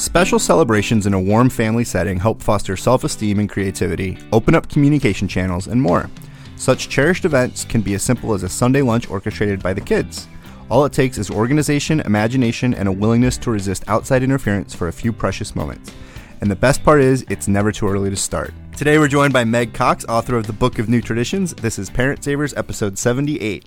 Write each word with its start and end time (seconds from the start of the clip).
Special 0.00 0.38
celebrations 0.38 1.06
in 1.06 1.12
a 1.12 1.20
warm 1.20 1.50
family 1.50 1.84
setting 1.84 2.18
help 2.18 2.40
foster 2.40 2.74
self 2.74 3.04
esteem 3.04 3.38
and 3.38 3.50
creativity, 3.50 4.16
open 4.32 4.54
up 4.54 4.66
communication 4.66 5.28
channels, 5.28 5.66
and 5.66 5.80
more. 5.80 6.08
Such 6.56 6.88
cherished 6.88 7.26
events 7.26 7.66
can 7.66 7.82
be 7.82 7.92
as 7.92 8.02
simple 8.02 8.32
as 8.32 8.42
a 8.42 8.48
Sunday 8.48 8.80
lunch 8.80 9.10
orchestrated 9.10 9.62
by 9.62 9.74
the 9.74 9.80
kids. 9.82 10.26
All 10.70 10.86
it 10.86 10.94
takes 10.94 11.18
is 11.18 11.30
organization, 11.30 12.00
imagination, 12.00 12.72
and 12.72 12.88
a 12.88 12.92
willingness 12.92 13.36
to 13.36 13.50
resist 13.50 13.84
outside 13.88 14.22
interference 14.22 14.74
for 14.74 14.88
a 14.88 14.92
few 14.92 15.12
precious 15.12 15.54
moments. 15.54 15.92
And 16.40 16.50
the 16.50 16.56
best 16.56 16.82
part 16.82 17.02
is, 17.02 17.26
it's 17.28 17.46
never 17.46 17.70
too 17.70 17.86
early 17.86 18.08
to 18.08 18.16
start. 18.16 18.54
Today 18.74 18.96
we're 18.96 19.06
joined 19.06 19.34
by 19.34 19.44
Meg 19.44 19.74
Cox, 19.74 20.06
author 20.06 20.34
of 20.34 20.46
the 20.46 20.54
Book 20.54 20.78
of 20.78 20.88
New 20.88 21.02
Traditions. 21.02 21.52
This 21.52 21.78
is 21.78 21.90
Parent 21.90 22.24
Savers, 22.24 22.54
episode 22.54 22.96
78. 22.96 23.66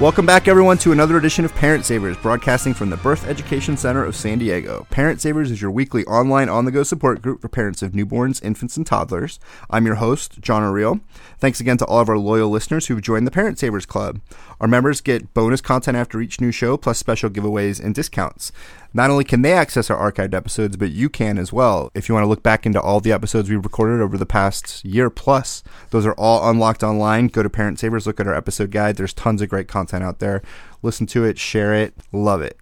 Welcome 0.00 0.26
back, 0.26 0.48
everyone, 0.48 0.78
to 0.78 0.90
another 0.90 1.16
edition 1.18 1.44
of 1.44 1.54
Parent 1.54 1.84
Savers, 1.84 2.16
broadcasting 2.16 2.74
from 2.74 2.90
the 2.90 2.96
Birth 2.96 3.28
Education 3.28 3.76
Center 3.76 4.04
of 4.04 4.16
San 4.16 4.38
Diego. 4.38 4.88
Parent 4.90 5.20
Savers 5.20 5.52
is 5.52 5.62
your 5.62 5.70
weekly 5.70 6.04
online 6.06 6.48
on 6.48 6.64
the 6.64 6.72
go 6.72 6.82
support 6.82 7.22
group 7.22 7.40
for 7.40 7.48
parents 7.48 7.80
of 7.80 7.92
newborns, 7.92 8.42
infants, 8.42 8.76
and 8.76 8.84
toddlers. 8.84 9.38
I'm 9.70 9.86
your 9.86 9.94
host, 9.94 10.40
Johner 10.40 10.72
Riehl. 10.72 11.00
Thanks 11.38 11.60
again 11.60 11.76
to 11.76 11.86
all 11.86 12.00
of 12.00 12.08
our 12.08 12.18
loyal 12.18 12.50
listeners 12.50 12.88
who've 12.88 13.00
joined 13.00 13.24
the 13.24 13.30
Parent 13.30 13.56
Savers 13.60 13.86
Club. 13.86 14.20
Our 14.60 14.68
members 14.68 15.00
get 15.00 15.34
bonus 15.34 15.60
content 15.60 15.96
after 15.96 16.20
each 16.20 16.40
new 16.40 16.50
show, 16.50 16.76
plus 16.76 16.98
special 16.98 17.30
giveaways 17.30 17.82
and 17.82 17.94
discounts. 17.94 18.52
Not 18.92 19.10
only 19.10 19.24
can 19.24 19.42
they 19.42 19.52
access 19.52 19.90
our 19.90 20.12
archived 20.12 20.34
episodes, 20.34 20.76
but 20.76 20.92
you 20.92 21.08
can 21.08 21.36
as 21.36 21.52
well. 21.52 21.90
If 21.94 22.08
you 22.08 22.14
want 22.14 22.24
to 22.24 22.28
look 22.28 22.42
back 22.42 22.64
into 22.64 22.80
all 22.80 23.00
the 23.00 23.12
episodes 23.12 23.50
we've 23.50 23.64
recorded 23.64 24.00
over 24.00 24.16
the 24.16 24.26
past 24.26 24.84
year 24.84 25.10
plus, 25.10 25.64
those 25.90 26.06
are 26.06 26.14
all 26.14 26.48
unlocked 26.48 26.82
online. 26.82 27.26
Go 27.26 27.42
to 27.42 27.50
Parent 27.50 27.80
Savers, 27.80 28.06
look 28.06 28.20
at 28.20 28.28
our 28.28 28.34
episode 28.34 28.70
guide. 28.70 28.96
There's 28.96 29.12
tons 29.12 29.42
of 29.42 29.48
great 29.48 29.66
content 29.66 30.04
out 30.04 30.20
there. 30.20 30.42
Listen 30.82 31.06
to 31.08 31.24
it, 31.24 31.38
share 31.38 31.74
it, 31.74 31.94
love 32.12 32.40
it. 32.40 32.58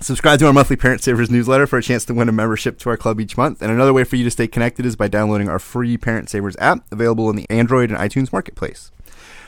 Subscribe 0.00 0.40
to 0.40 0.46
our 0.46 0.52
monthly 0.52 0.74
Parent 0.74 1.00
Savers 1.00 1.30
newsletter 1.30 1.66
for 1.66 1.78
a 1.78 1.82
chance 1.82 2.04
to 2.04 2.14
win 2.14 2.28
a 2.28 2.32
membership 2.32 2.76
to 2.80 2.90
our 2.90 2.96
club 2.96 3.20
each 3.20 3.36
month. 3.36 3.62
And 3.62 3.70
another 3.70 3.92
way 3.92 4.02
for 4.02 4.16
you 4.16 4.24
to 4.24 4.30
stay 4.32 4.48
connected 4.48 4.84
is 4.84 4.96
by 4.96 5.06
downloading 5.06 5.48
our 5.48 5.60
free 5.60 5.96
Parent 5.96 6.28
Savers 6.28 6.56
app, 6.58 6.84
available 6.90 7.30
in 7.30 7.36
the 7.36 7.46
Android 7.48 7.90
and 7.90 7.98
iTunes 7.98 8.32
marketplace. 8.32 8.90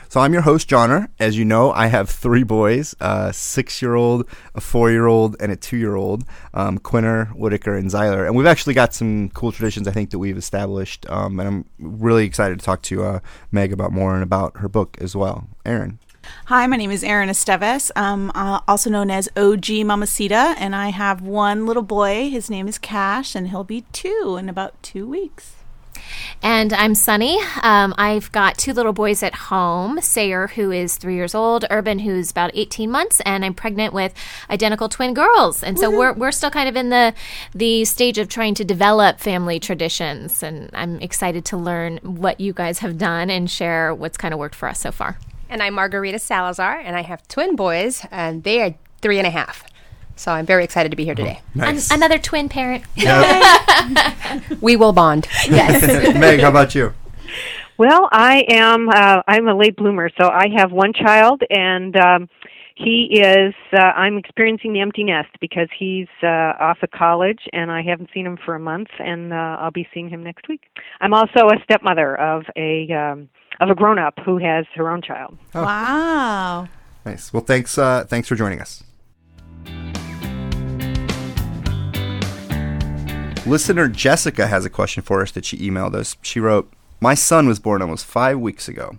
So 0.07 0.19
I'm 0.19 0.33
your 0.33 0.43
host, 0.43 0.69
Johner. 0.69 1.09
As 1.19 1.37
you 1.37 1.45
know, 1.45 1.71
I 1.71 1.87
have 1.87 2.09
three 2.09 2.43
boys: 2.43 2.95
a 2.99 3.33
six-year-old, 3.33 4.27
a 4.53 4.61
four-year-old, 4.61 5.35
and 5.39 5.51
a 5.51 5.55
two-year-old. 5.55 6.23
Um, 6.53 6.77
Quinner, 6.77 7.25
Whitaker, 7.35 7.75
and 7.75 7.89
Zyler. 7.89 8.25
And 8.25 8.35
we've 8.35 8.45
actually 8.45 8.73
got 8.73 8.93
some 8.93 9.29
cool 9.29 9.51
traditions 9.51 9.87
I 9.87 9.91
think 9.91 10.11
that 10.11 10.19
we've 10.19 10.37
established. 10.37 11.09
Um, 11.09 11.39
and 11.39 11.47
I'm 11.47 11.65
really 11.79 12.25
excited 12.25 12.59
to 12.59 12.65
talk 12.65 12.81
to 12.83 13.03
uh, 13.03 13.19
Meg 13.51 13.73
about 13.73 13.91
more 13.91 14.13
and 14.13 14.23
about 14.23 14.57
her 14.57 14.69
book 14.69 14.97
as 15.01 15.15
well. 15.15 15.47
Erin. 15.65 15.99
Hi, 16.45 16.65
my 16.67 16.77
name 16.77 16.91
is 16.91 17.03
Erin 17.03 17.29
Esteves, 17.29 17.91
um, 17.95 18.31
uh, 18.33 18.59
also 18.67 18.89
known 18.89 19.11
as 19.11 19.29
OG 19.37 19.85
Mamacita, 19.85 20.55
and 20.57 20.75
I 20.75 20.89
have 20.89 21.21
one 21.21 21.65
little 21.65 21.83
boy. 21.83 22.29
His 22.29 22.49
name 22.49 22.67
is 22.67 22.77
Cash, 22.77 23.35
and 23.35 23.49
he'll 23.49 23.63
be 23.63 23.85
two 23.91 24.37
in 24.39 24.49
about 24.49 24.81
two 24.81 25.07
weeks. 25.07 25.64
And 26.41 26.73
I'm 26.73 26.95
Sunny. 26.95 27.39
Um, 27.63 27.93
I've 27.97 28.31
got 28.31 28.57
two 28.57 28.73
little 28.73 28.93
boys 28.93 29.23
at 29.23 29.33
home 29.33 29.99
Sayer, 30.01 30.47
who 30.47 30.71
is 30.71 30.97
three 30.97 31.15
years 31.15 31.33
old, 31.33 31.65
Urban, 31.69 31.99
who's 31.99 32.31
about 32.31 32.51
18 32.53 32.89
months, 32.91 33.21
and 33.21 33.43
I'm 33.43 33.53
pregnant 33.53 33.93
with 33.93 34.13
identical 34.49 34.89
twin 34.89 35.13
girls. 35.13 35.63
And 35.63 35.79
so 35.79 35.89
we're, 35.89 36.13
we're 36.13 36.31
still 36.31 36.51
kind 36.51 36.69
of 36.69 36.75
in 36.75 36.89
the, 36.89 37.13
the 37.53 37.85
stage 37.85 38.17
of 38.17 38.29
trying 38.29 38.53
to 38.55 38.65
develop 38.65 39.19
family 39.19 39.59
traditions. 39.59 40.43
And 40.43 40.69
I'm 40.73 40.99
excited 40.99 41.45
to 41.45 41.57
learn 41.57 41.97
what 41.97 42.39
you 42.39 42.53
guys 42.53 42.79
have 42.79 42.97
done 42.97 43.29
and 43.29 43.49
share 43.49 43.93
what's 43.93 44.17
kind 44.17 44.33
of 44.33 44.39
worked 44.39 44.55
for 44.55 44.67
us 44.67 44.79
so 44.79 44.91
far. 44.91 45.17
And 45.49 45.61
I'm 45.61 45.75
Margarita 45.75 46.19
Salazar, 46.19 46.79
and 46.79 46.95
I 46.95 47.01
have 47.01 47.27
twin 47.27 47.55
boys, 47.55 48.05
and 48.11 48.43
they 48.43 48.61
are 48.61 48.75
three 49.01 49.17
and 49.17 49.27
a 49.27 49.31
half. 49.31 49.63
So 50.15 50.31
I'm 50.31 50.45
very 50.45 50.63
excited 50.63 50.89
to 50.91 50.95
be 50.95 51.03
here 51.05 51.15
today. 51.15 51.41
Nice. 51.53 51.91
An- 51.91 51.97
another 51.97 52.17
twin 52.19 52.49
parent. 52.49 52.83
We 54.61 54.75
will 54.75 54.93
bond. 54.93 55.27
yes. 55.47 56.15
Meg, 56.19 56.39
how 56.39 56.49
about 56.49 56.73
you? 56.75 56.93
Well, 57.77 58.07
I 58.11 58.43
am. 58.49 58.89
Uh, 58.89 59.21
I'm 59.27 59.47
a 59.47 59.55
late 59.55 59.75
bloomer, 59.75 60.09
so 60.19 60.29
I 60.29 60.47
have 60.57 60.71
one 60.71 60.93
child, 60.93 61.41
and 61.49 61.95
um, 61.97 62.29
he 62.75 63.19
is. 63.21 63.53
Uh, 63.73 63.77
I'm 63.81 64.17
experiencing 64.17 64.73
the 64.73 64.79
empty 64.81 65.03
nest 65.03 65.29
because 65.41 65.67
he's 65.77 66.07
uh, 66.23 66.53
off 66.59 66.77
at 66.81 66.91
college, 66.91 67.41
and 67.53 67.69
I 67.71 67.81
haven't 67.81 68.09
seen 68.13 68.25
him 68.25 68.37
for 68.43 68.55
a 68.55 68.59
month, 68.59 68.87
and 68.99 69.33
uh, 69.33 69.57
I'll 69.59 69.71
be 69.71 69.87
seeing 69.93 70.09
him 70.09 70.23
next 70.23 70.47
week. 70.47 70.61
I'm 71.01 71.13
also 71.13 71.47
a 71.49 71.57
stepmother 71.63 72.15
of 72.19 72.43
a 72.55 72.91
um, 72.93 73.29
of 73.59 73.69
a 73.69 73.75
grown 73.75 73.99
up 73.99 74.15
who 74.25 74.37
has 74.37 74.65
her 74.75 74.89
own 74.89 75.01
child. 75.01 75.37
Wow. 75.53 76.67
Nice. 77.05 77.31
Well, 77.33 77.43
thanks. 77.43 77.77
Uh, 77.77 78.05
thanks 78.07 78.27
for 78.27 78.35
joining 78.35 78.61
us. 78.61 78.83
Listener 83.47 83.87
Jessica 83.87 84.47
has 84.47 84.65
a 84.65 84.71
question 84.71 85.03
for 85.03 85.21
us 85.21 85.31
that 85.33 85.45
she 85.45 85.57
emailed 85.57 85.93
us. 85.93 86.17
She 86.23 86.39
wrote, 86.39 86.73
My 86.99 87.13
son 87.13 87.47
was 87.47 87.59
born 87.59 87.83
almost 87.83 88.03
five 88.03 88.39
weeks 88.39 88.67
ago. 88.67 88.97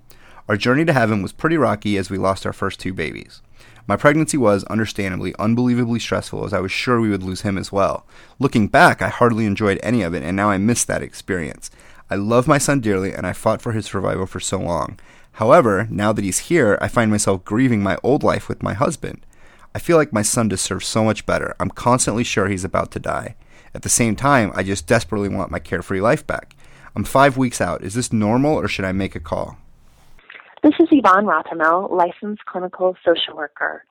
Our 0.48 0.56
journey 0.56 0.84
to 0.84 0.92
heaven 0.92 1.20
was 1.20 1.32
pretty 1.32 1.56
rocky 1.56 1.96
as 1.96 2.10
we 2.10 2.16
lost 2.16 2.46
our 2.46 2.52
first 2.52 2.78
two 2.78 2.94
babies. 2.94 3.42
My 3.88 3.96
pregnancy 3.96 4.36
was, 4.36 4.62
understandably, 4.64 5.34
unbelievably 5.36 5.98
stressful 5.98 6.44
as 6.44 6.52
I 6.52 6.60
was 6.60 6.70
sure 6.70 7.00
we 7.00 7.10
would 7.10 7.24
lose 7.24 7.40
him 7.40 7.58
as 7.58 7.72
well. 7.72 8.06
Looking 8.38 8.68
back, 8.68 9.02
I 9.02 9.08
hardly 9.08 9.46
enjoyed 9.46 9.80
any 9.82 10.02
of 10.02 10.14
it, 10.14 10.22
and 10.22 10.36
now 10.36 10.50
I 10.50 10.58
miss 10.58 10.84
that 10.84 11.02
experience. 11.02 11.68
I 12.08 12.14
love 12.14 12.46
my 12.46 12.58
son 12.58 12.78
dearly, 12.78 13.12
and 13.12 13.26
I 13.26 13.32
fought 13.32 13.60
for 13.60 13.72
his 13.72 13.86
survival 13.86 14.26
for 14.26 14.38
so 14.38 14.58
long. 14.60 15.00
However, 15.32 15.88
now 15.90 16.12
that 16.12 16.24
he's 16.24 16.50
here, 16.50 16.78
I 16.80 16.86
find 16.86 17.10
myself 17.10 17.44
grieving 17.44 17.82
my 17.82 17.98
old 18.04 18.22
life 18.22 18.48
with 18.48 18.62
my 18.62 18.74
husband. 18.74 19.26
I 19.74 19.80
feel 19.80 19.96
like 19.96 20.12
my 20.12 20.22
son 20.22 20.46
deserves 20.46 20.86
so 20.86 21.02
much 21.02 21.26
better. 21.26 21.56
I'm 21.58 21.70
constantly 21.70 22.22
sure 22.22 22.46
he's 22.46 22.64
about 22.64 22.92
to 22.92 23.00
die. 23.00 23.34
At 23.76 23.82
the 23.82 23.90
same 23.90 24.16
time, 24.16 24.52
I 24.54 24.62
just 24.62 24.86
desperately 24.86 25.28
want 25.28 25.50
my 25.50 25.58
carefree 25.58 26.00
life 26.00 26.26
back. 26.26 26.56
I'm 26.94 27.04
five 27.04 27.36
weeks 27.36 27.60
out. 27.60 27.82
Is 27.82 27.92
this 27.92 28.10
normal, 28.10 28.54
or 28.54 28.68
should 28.68 28.86
I 28.86 28.92
make 28.92 29.14
a 29.14 29.20
call? 29.20 29.58
This 30.62 30.72
is 30.80 30.88
Yvonne 30.90 31.26
Rothemel, 31.26 31.90
licensed 31.90 32.46
clinical 32.46 32.96
social 33.04 33.36
worker. 33.36 33.84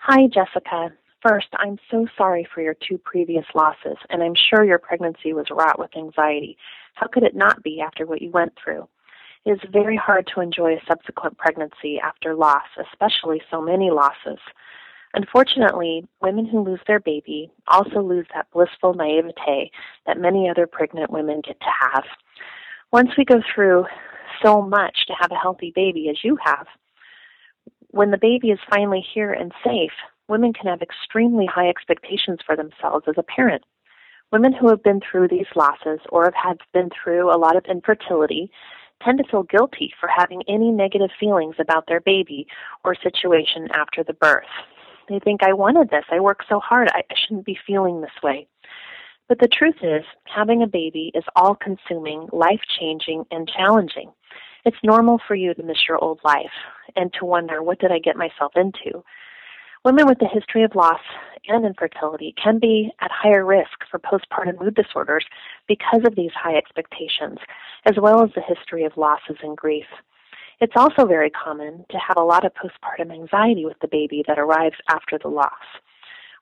Hi, 0.00 0.26
Jessica. 0.26 0.92
First, 1.22 1.46
I'm 1.52 1.78
so 1.92 2.08
sorry 2.18 2.44
for 2.52 2.60
your 2.60 2.74
two 2.74 2.98
previous 2.98 3.44
losses, 3.54 3.98
and 4.08 4.20
I'm 4.20 4.34
sure 4.34 4.64
your 4.64 4.80
pregnancy 4.80 5.32
was 5.32 5.46
wrought 5.52 5.78
with 5.78 5.96
anxiety. 5.96 6.58
How 6.94 7.06
could 7.06 7.22
it 7.22 7.36
not 7.36 7.62
be 7.62 7.80
after 7.80 8.06
what 8.06 8.22
you 8.22 8.32
went 8.32 8.54
through? 8.62 8.88
It 9.44 9.52
is 9.52 9.60
very 9.70 9.96
hard 9.96 10.28
to 10.34 10.40
enjoy 10.40 10.72
a 10.72 10.82
subsequent 10.88 11.38
pregnancy 11.38 12.00
after 12.02 12.34
loss, 12.34 12.66
especially 12.76 13.40
so 13.48 13.62
many 13.62 13.90
losses. 13.92 14.40
Unfortunately, 15.14 16.06
women 16.22 16.46
who 16.46 16.62
lose 16.62 16.80
their 16.86 17.00
baby 17.00 17.50
also 17.66 18.00
lose 18.00 18.26
that 18.32 18.46
blissful 18.52 18.94
naivete 18.94 19.70
that 20.06 20.18
many 20.20 20.48
other 20.48 20.66
pregnant 20.66 21.10
women 21.10 21.40
get 21.44 21.58
to 21.60 21.66
have. 21.80 22.04
Once 22.92 23.10
we 23.18 23.24
go 23.24 23.40
through 23.54 23.86
so 24.42 24.62
much 24.62 25.06
to 25.06 25.14
have 25.20 25.32
a 25.32 25.40
healthy 25.40 25.72
baby 25.74 26.08
as 26.08 26.22
you 26.22 26.38
have, 26.44 26.66
when 27.88 28.12
the 28.12 28.18
baby 28.18 28.50
is 28.50 28.58
finally 28.70 29.04
here 29.14 29.32
and 29.32 29.52
safe, 29.64 29.92
women 30.28 30.52
can 30.52 30.68
have 30.68 30.80
extremely 30.80 31.46
high 31.46 31.68
expectations 31.68 32.38
for 32.46 32.54
themselves 32.54 33.06
as 33.08 33.16
a 33.18 33.22
parent. 33.24 33.64
Women 34.30 34.52
who 34.52 34.68
have 34.68 34.82
been 34.84 35.00
through 35.00 35.26
these 35.26 35.46
losses 35.56 35.98
or 36.10 36.24
have 36.24 36.34
had 36.34 36.58
been 36.72 36.88
through 36.90 37.34
a 37.34 37.38
lot 37.38 37.56
of 37.56 37.64
infertility 37.64 38.48
tend 39.02 39.18
to 39.18 39.24
feel 39.28 39.42
guilty 39.42 39.92
for 39.98 40.08
having 40.08 40.42
any 40.46 40.70
negative 40.70 41.10
feelings 41.18 41.56
about 41.58 41.86
their 41.88 42.00
baby 42.00 42.46
or 42.84 42.94
situation 42.94 43.66
after 43.72 44.04
the 44.04 44.12
birth. 44.12 44.44
They 45.10 45.18
think, 45.18 45.42
I 45.42 45.52
wanted 45.52 45.90
this. 45.90 46.04
I 46.10 46.20
worked 46.20 46.44
so 46.48 46.60
hard. 46.60 46.88
I, 46.94 47.00
I 47.10 47.14
shouldn't 47.20 47.44
be 47.44 47.58
feeling 47.66 48.00
this 48.00 48.22
way. 48.22 48.46
But 49.28 49.40
the 49.40 49.48
truth 49.48 49.76
is, 49.82 50.04
having 50.24 50.62
a 50.62 50.68
baby 50.68 51.10
is 51.14 51.24
all 51.34 51.56
consuming, 51.56 52.28
life 52.32 52.60
changing, 52.78 53.24
and 53.32 53.48
challenging. 53.48 54.12
It's 54.64 54.76
normal 54.84 55.20
for 55.26 55.34
you 55.34 55.52
to 55.52 55.62
miss 55.64 55.78
your 55.88 56.02
old 56.02 56.20
life 56.24 56.46
and 56.94 57.12
to 57.14 57.24
wonder, 57.24 57.60
what 57.60 57.80
did 57.80 57.90
I 57.90 57.98
get 57.98 58.16
myself 58.16 58.52
into? 58.54 59.02
Women 59.84 60.06
with 60.06 60.22
a 60.22 60.28
history 60.28 60.62
of 60.62 60.74
loss 60.76 61.00
and 61.48 61.64
infertility 61.64 62.34
can 62.40 62.58
be 62.60 62.92
at 63.00 63.10
higher 63.10 63.44
risk 63.44 63.84
for 63.90 63.98
postpartum 63.98 64.60
mood 64.60 64.74
disorders 64.74 65.24
because 65.66 66.02
of 66.04 66.14
these 66.14 66.32
high 66.34 66.56
expectations, 66.56 67.38
as 67.84 67.94
well 68.00 68.22
as 68.22 68.30
the 68.34 68.42
history 68.42 68.84
of 68.84 68.96
losses 68.96 69.38
and 69.42 69.56
grief. 69.56 69.86
It's 70.60 70.76
also 70.76 71.06
very 71.06 71.30
common 71.30 71.86
to 71.90 71.98
have 71.98 72.18
a 72.18 72.24
lot 72.24 72.44
of 72.44 72.52
postpartum 72.52 73.10
anxiety 73.10 73.64
with 73.64 73.78
the 73.80 73.88
baby 73.88 74.22
that 74.28 74.38
arrives 74.38 74.76
after 74.90 75.18
the 75.18 75.28
loss. 75.28 75.52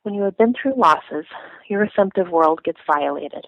When 0.03 0.13
you 0.13 0.23
have 0.23 0.37
been 0.37 0.55
through 0.61 0.75
losses, 0.77 1.25
your 1.69 1.81
receptive 1.81 2.29
world 2.29 2.65
gets 2.65 2.81
violated. 2.85 3.47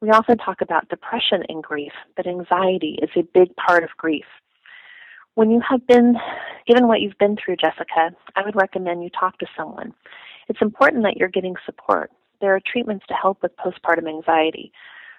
We 0.00 0.08
often 0.08 0.38
talk 0.38 0.62
about 0.62 0.88
depression 0.88 1.42
and 1.50 1.62
grief, 1.62 1.92
but 2.16 2.26
anxiety 2.26 2.98
is 3.02 3.10
a 3.16 3.28
big 3.34 3.54
part 3.56 3.84
of 3.84 3.90
grief. 3.98 4.24
When 5.34 5.50
you 5.50 5.60
have 5.68 5.86
been 5.86 6.16
given 6.66 6.88
what 6.88 7.02
you've 7.02 7.18
been 7.18 7.36
through, 7.36 7.56
Jessica, 7.56 8.10
I 8.34 8.42
would 8.42 8.56
recommend 8.56 9.02
you 9.02 9.10
talk 9.10 9.38
to 9.38 9.46
someone. 9.56 9.92
It's 10.48 10.62
important 10.62 11.02
that 11.02 11.18
you're 11.18 11.28
getting 11.28 11.56
support. 11.66 12.10
There 12.40 12.54
are 12.54 12.60
treatments 12.60 13.04
to 13.08 13.14
help 13.14 13.42
with 13.42 13.52
postpartum 13.56 14.08
anxiety. 14.08 14.72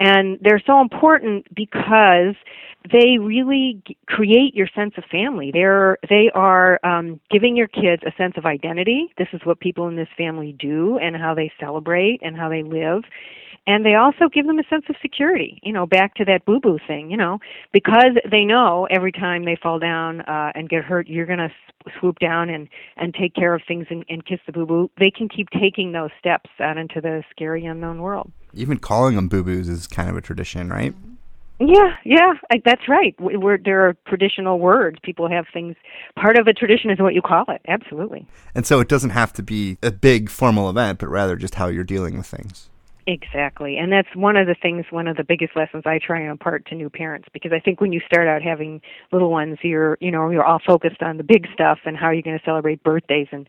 And 0.00 0.38
they're 0.40 0.62
so 0.66 0.80
important 0.80 1.46
because 1.54 2.34
they 2.90 3.18
really 3.18 3.80
g- 3.86 3.96
create 4.06 4.54
your 4.54 4.66
sense 4.74 4.94
of 4.96 5.04
family. 5.04 5.50
They're 5.52 5.98
they 6.08 6.30
are 6.34 6.80
um, 6.84 7.20
giving 7.30 7.56
your 7.56 7.68
kids 7.68 8.02
a 8.04 8.12
sense 8.16 8.34
of 8.36 8.44
identity. 8.44 9.12
This 9.18 9.28
is 9.32 9.40
what 9.44 9.60
people 9.60 9.88
in 9.88 9.96
this 9.96 10.08
family 10.16 10.56
do, 10.58 10.98
and 10.98 11.16
how 11.16 11.34
they 11.34 11.52
celebrate 11.60 12.20
and 12.22 12.36
how 12.36 12.48
they 12.48 12.62
live. 12.62 13.04
And 13.64 13.86
they 13.86 13.94
also 13.94 14.28
give 14.28 14.46
them 14.46 14.58
a 14.58 14.64
sense 14.68 14.86
of 14.88 14.96
security. 15.00 15.60
You 15.62 15.72
know, 15.72 15.86
back 15.86 16.14
to 16.16 16.24
that 16.24 16.44
boo 16.44 16.58
boo 16.58 16.78
thing. 16.86 17.10
You 17.10 17.16
know, 17.16 17.38
because 17.72 18.16
they 18.28 18.44
know 18.44 18.88
every 18.90 19.12
time 19.12 19.44
they 19.44 19.56
fall 19.62 19.78
down 19.78 20.22
uh, 20.22 20.50
and 20.54 20.68
get 20.68 20.82
hurt, 20.82 21.06
you're 21.06 21.26
going 21.26 21.38
to 21.38 21.50
swoop 22.00 22.18
down 22.18 22.50
and 22.50 22.68
and 22.96 23.14
take 23.14 23.34
care 23.34 23.54
of 23.54 23.62
things 23.68 23.86
and, 23.90 24.04
and 24.08 24.26
kiss 24.26 24.40
the 24.46 24.52
boo 24.52 24.66
boo. 24.66 24.90
They 24.98 25.10
can 25.10 25.28
keep 25.28 25.50
taking 25.50 25.92
those 25.92 26.10
steps 26.18 26.50
out 26.58 26.78
into 26.78 27.00
the 27.00 27.22
scary 27.30 27.66
unknown 27.66 28.02
world. 28.02 28.32
Even 28.54 28.78
calling 28.78 29.16
them 29.16 29.28
boo 29.28 29.42
boos 29.42 29.68
is 29.68 29.86
kind 29.86 30.08
of 30.10 30.16
a 30.16 30.20
tradition, 30.20 30.68
right? 30.70 30.94
Yeah, 31.60 31.94
yeah, 32.04 32.32
I, 32.50 32.60
that's 32.64 32.88
right. 32.88 33.14
We- 33.20 33.36
We're, 33.36 33.58
there 33.58 33.86
are 33.86 33.94
traditional 34.08 34.58
words. 34.58 34.98
People 35.02 35.28
have 35.30 35.46
things. 35.52 35.76
Part 36.16 36.36
of 36.38 36.46
a 36.48 36.52
tradition 36.52 36.90
is 36.90 36.98
what 36.98 37.14
you 37.14 37.22
call 37.22 37.44
it. 37.48 37.60
Absolutely. 37.68 38.26
And 38.54 38.66
so 38.66 38.80
it 38.80 38.88
doesn't 38.88 39.10
have 39.10 39.32
to 39.34 39.42
be 39.42 39.78
a 39.82 39.92
big 39.92 40.28
formal 40.28 40.68
event, 40.68 40.98
but 40.98 41.08
rather 41.08 41.36
just 41.36 41.54
how 41.54 41.68
you're 41.68 41.84
dealing 41.84 42.16
with 42.16 42.26
things. 42.26 42.68
Exactly. 43.06 43.78
And 43.78 43.90
that's 43.90 44.14
one 44.14 44.36
of 44.36 44.46
the 44.46 44.54
things, 44.54 44.84
one 44.90 45.08
of 45.08 45.16
the 45.16 45.24
biggest 45.24 45.56
lessons 45.56 45.82
I 45.86 45.98
try 45.98 46.20
and 46.20 46.30
impart 46.30 46.66
to 46.66 46.76
new 46.76 46.88
parents 46.88 47.28
because 47.32 47.52
I 47.52 47.58
think 47.58 47.80
when 47.80 47.92
you 47.92 48.00
start 48.06 48.28
out 48.28 48.42
having 48.42 48.80
little 49.10 49.30
ones, 49.30 49.58
you're, 49.62 49.98
you 50.00 50.10
know, 50.10 50.30
you're 50.30 50.44
all 50.44 50.60
focused 50.64 51.02
on 51.02 51.16
the 51.16 51.24
big 51.24 51.46
stuff 51.52 51.80
and 51.84 51.96
how 51.96 52.10
you're 52.10 52.22
going 52.22 52.38
to 52.38 52.44
celebrate 52.44 52.82
birthdays 52.84 53.26
and, 53.32 53.48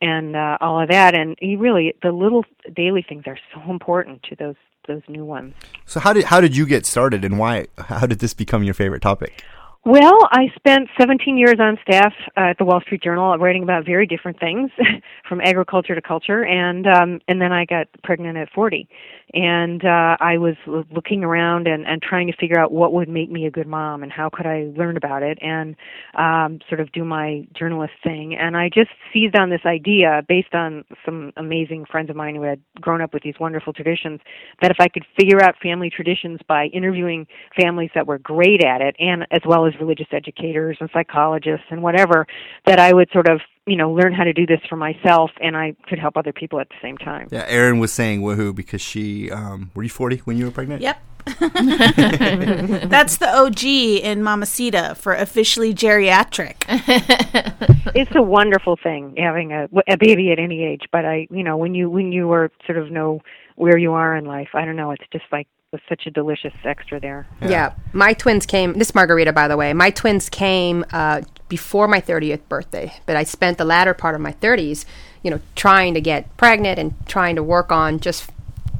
and, 0.00 0.36
uh, 0.36 0.56
all 0.60 0.80
of 0.80 0.88
that. 0.88 1.14
And 1.14 1.36
you 1.42 1.58
really, 1.58 1.94
the 2.02 2.12
little 2.12 2.44
daily 2.74 3.04
things 3.06 3.24
are 3.26 3.38
so 3.52 3.70
important 3.70 4.22
to 4.24 4.36
those, 4.36 4.56
those 4.88 5.02
new 5.08 5.24
ones. 5.24 5.54
So 5.86 6.00
how 6.00 6.12
did 6.12 6.24
how 6.24 6.40
did 6.40 6.56
you 6.56 6.66
get 6.66 6.86
started, 6.86 7.24
and 7.24 7.38
why? 7.38 7.66
How 7.78 8.06
did 8.06 8.18
this 8.18 8.34
become 8.34 8.62
your 8.62 8.74
favorite 8.74 9.02
topic? 9.02 9.42
Well, 9.86 10.18
I 10.30 10.46
spent 10.56 10.88
17 10.98 11.36
years 11.36 11.56
on 11.60 11.76
staff 11.82 12.14
uh, 12.38 12.48
at 12.48 12.58
the 12.58 12.64
Wall 12.64 12.80
Street 12.80 13.02
Journal, 13.02 13.36
writing 13.36 13.62
about 13.62 13.84
very 13.84 14.06
different 14.06 14.40
things, 14.40 14.70
from 15.28 15.42
agriculture 15.42 15.94
to 15.94 16.00
culture, 16.00 16.42
and 16.42 16.86
um, 16.86 17.20
and 17.28 17.38
then 17.38 17.52
I 17.52 17.66
got 17.66 17.88
pregnant 18.02 18.38
at 18.38 18.48
40, 18.54 18.88
and 19.34 19.84
uh, 19.84 20.16
I 20.20 20.38
was 20.38 20.54
looking 20.90 21.22
around 21.22 21.68
and, 21.68 21.86
and 21.86 22.00
trying 22.00 22.28
to 22.28 22.32
figure 22.38 22.58
out 22.58 22.72
what 22.72 22.94
would 22.94 23.10
make 23.10 23.30
me 23.30 23.44
a 23.44 23.50
good 23.50 23.66
mom 23.66 24.02
and 24.02 24.10
how 24.10 24.30
could 24.30 24.46
I 24.46 24.72
learn 24.74 24.96
about 24.96 25.22
it 25.22 25.36
and 25.42 25.76
um, 26.16 26.60
sort 26.66 26.80
of 26.80 26.90
do 26.92 27.04
my 27.04 27.46
journalist 27.54 27.92
thing, 28.02 28.34
and 28.34 28.56
I 28.56 28.70
just 28.72 28.90
seized 29.12 29.36
on 29.36 29.50
this 29.50 29.66
idea 29.66 30.22
based 30.26 30.54
on 30.54 30.86
some 31.04 31.30
amazing 31.36 31.84
friends 31.92 32.08
of 32.08 32.16
mine 32.16 32.36
who 32.36 32.42
had 32.42 32.58
grown 32.80 33.02
up 33.02 33.12
with 33.12 33.22
these 33.22 33.34
wonderful 33.38 33.74
traditions 33.74 34.20
that 34.62 34.70
if 34.70 34.78
I 34.80 34.88
could 34.88 35.04
figure 35.14 35.42
out 35.42 35.56
family 35.62 35.90
traditions 35.90 36.40
by 36.48 36.68
interviewing 36.68 37.26
families 37.60 37.90
that 37.94 38.06
were 38.06 38.18
great 38.18 38.64
at 38.64 38.80
it 38.80 38.96
and 38.98 39.26
as 39.30 39.42
well 39.46 39.66
as 39.66 39.73
religious 39.80 40.06
educators 40.12 40.76
and 40.80 40.90
psychologists 40.92 41.66
and 41.70 41.82
whatever 41.82 42.26
that 42.66 42.78
I 42.78 42.92
would 42.92 43.08
sort 43.12 43.28
of 43.28 43.40
you 43.66 43.76
know 43.76 43.92
learn 43.92 44.12
how 44.12 44.24
to 44.24 44.32
do 44.32 44.46
this 44.46 44.60
for 44.68 44.76
myself 44.76 45.30
and 45.40 45.56
I 45.56 45.74
could 45.88 45.98
help 45.98 46.16
other 46.16 46.32
people 46.32 46.60
at 46.60 46.68
the 46.68 46.76
same 46.82 46.98
time. 46.98 47.28
Yeah, 47.30 47.44
Erin 47.48 47.78
was 47.78 47.92
saying 47.92 48.22
woohoo 48.22 48.54
because 48.54 48.80
she 48.80 49.30
um, 49.30 49.70
were 49.74 49.82
you 49.82 49.88
40 49.88 50.18
when 50.18 50.36
you 50.36 50.46
were 50.46 50.50
pregnant? 50.50 50.82
Yep. 50.82 51.02
That's 51.38 53.16
the 53.16 53.30
OG 53.34 53.64
in 53.64 54.22
Mamacita 54.22 54.94
for 54.96 55.14
officially 55.14 55.74
geriatric. 55.74 56.56
It's 57.94 58.10
a 58.16 58.22
wonderful 58.22 58.76
thing 58.82 59.14
having 59.16 59.52
a, 59.52 59.68
a 59.86 59.96
baby 59.96 60.32
at 60.32 60.40
any 60.40 60.64
age, 60.64 60.82
but 60.90 61.04
I 61.04 61.28
you 61.30 61.44
know 61.44 61.56
when 61.56 61.76
you 61.76 61.88
when 61.88 62.10
you 62.10 62.32
are 62.32 62.50
sort 62.66 62.76
of 62.76 62.90
know 62.90 63.20
where 63.54 63.78
you 63.78 63.92
are 63.92 64.16
in 64.16 64.24
life, 64.24 64.48
I 64.52 64.64
don't 64.64 64.74
know, 64.74 64.90
it's 64.90 65.04
just 65.12 65.24
like 65.30 65.46
was 65.74 65.82
such 65.88 66.06
a 66.06 66.10
delicious 66.10 66.54
extra 66.64 67.00
there. 67.00 67.26
Yeah. 67.42 67.74
My 67.92 68.12
twins 68.14 68.46
came, 68.46 68.74
this 68.74 68.94
Margarita, 68.94 69.32
by 69.32 69.48
the 69.48 69.56
way. 69.56 69.72
My 69.72 69.90
twins 69.90 70.28
came 70.28 70.84
uh, 70.92 71.22
before 71.48 71.88
my 71.88 72.00
30th 72.00 72.42
birthday, 72.48 72.94
but 73.06 73.16
I 73.16 73.24
spent 73.24 73.58
the 73.58 73.64
latter 73.64 73.92
part 73.92 74.14
of 74.14 74.20
my 74.20 74.32
30s, 74.32 74.84
you 75.24 75.32
know, 75.32 75.40
trying 75.56 75.92
to 75.94 76.00
get 76.00 76.34
pregnant 76.36 76.78
and 76.78 76.94
trying 77.08 77.34
to 77.34 77.42
work 77.42 77.72
on 77.72 77.98
just 77.98 78.30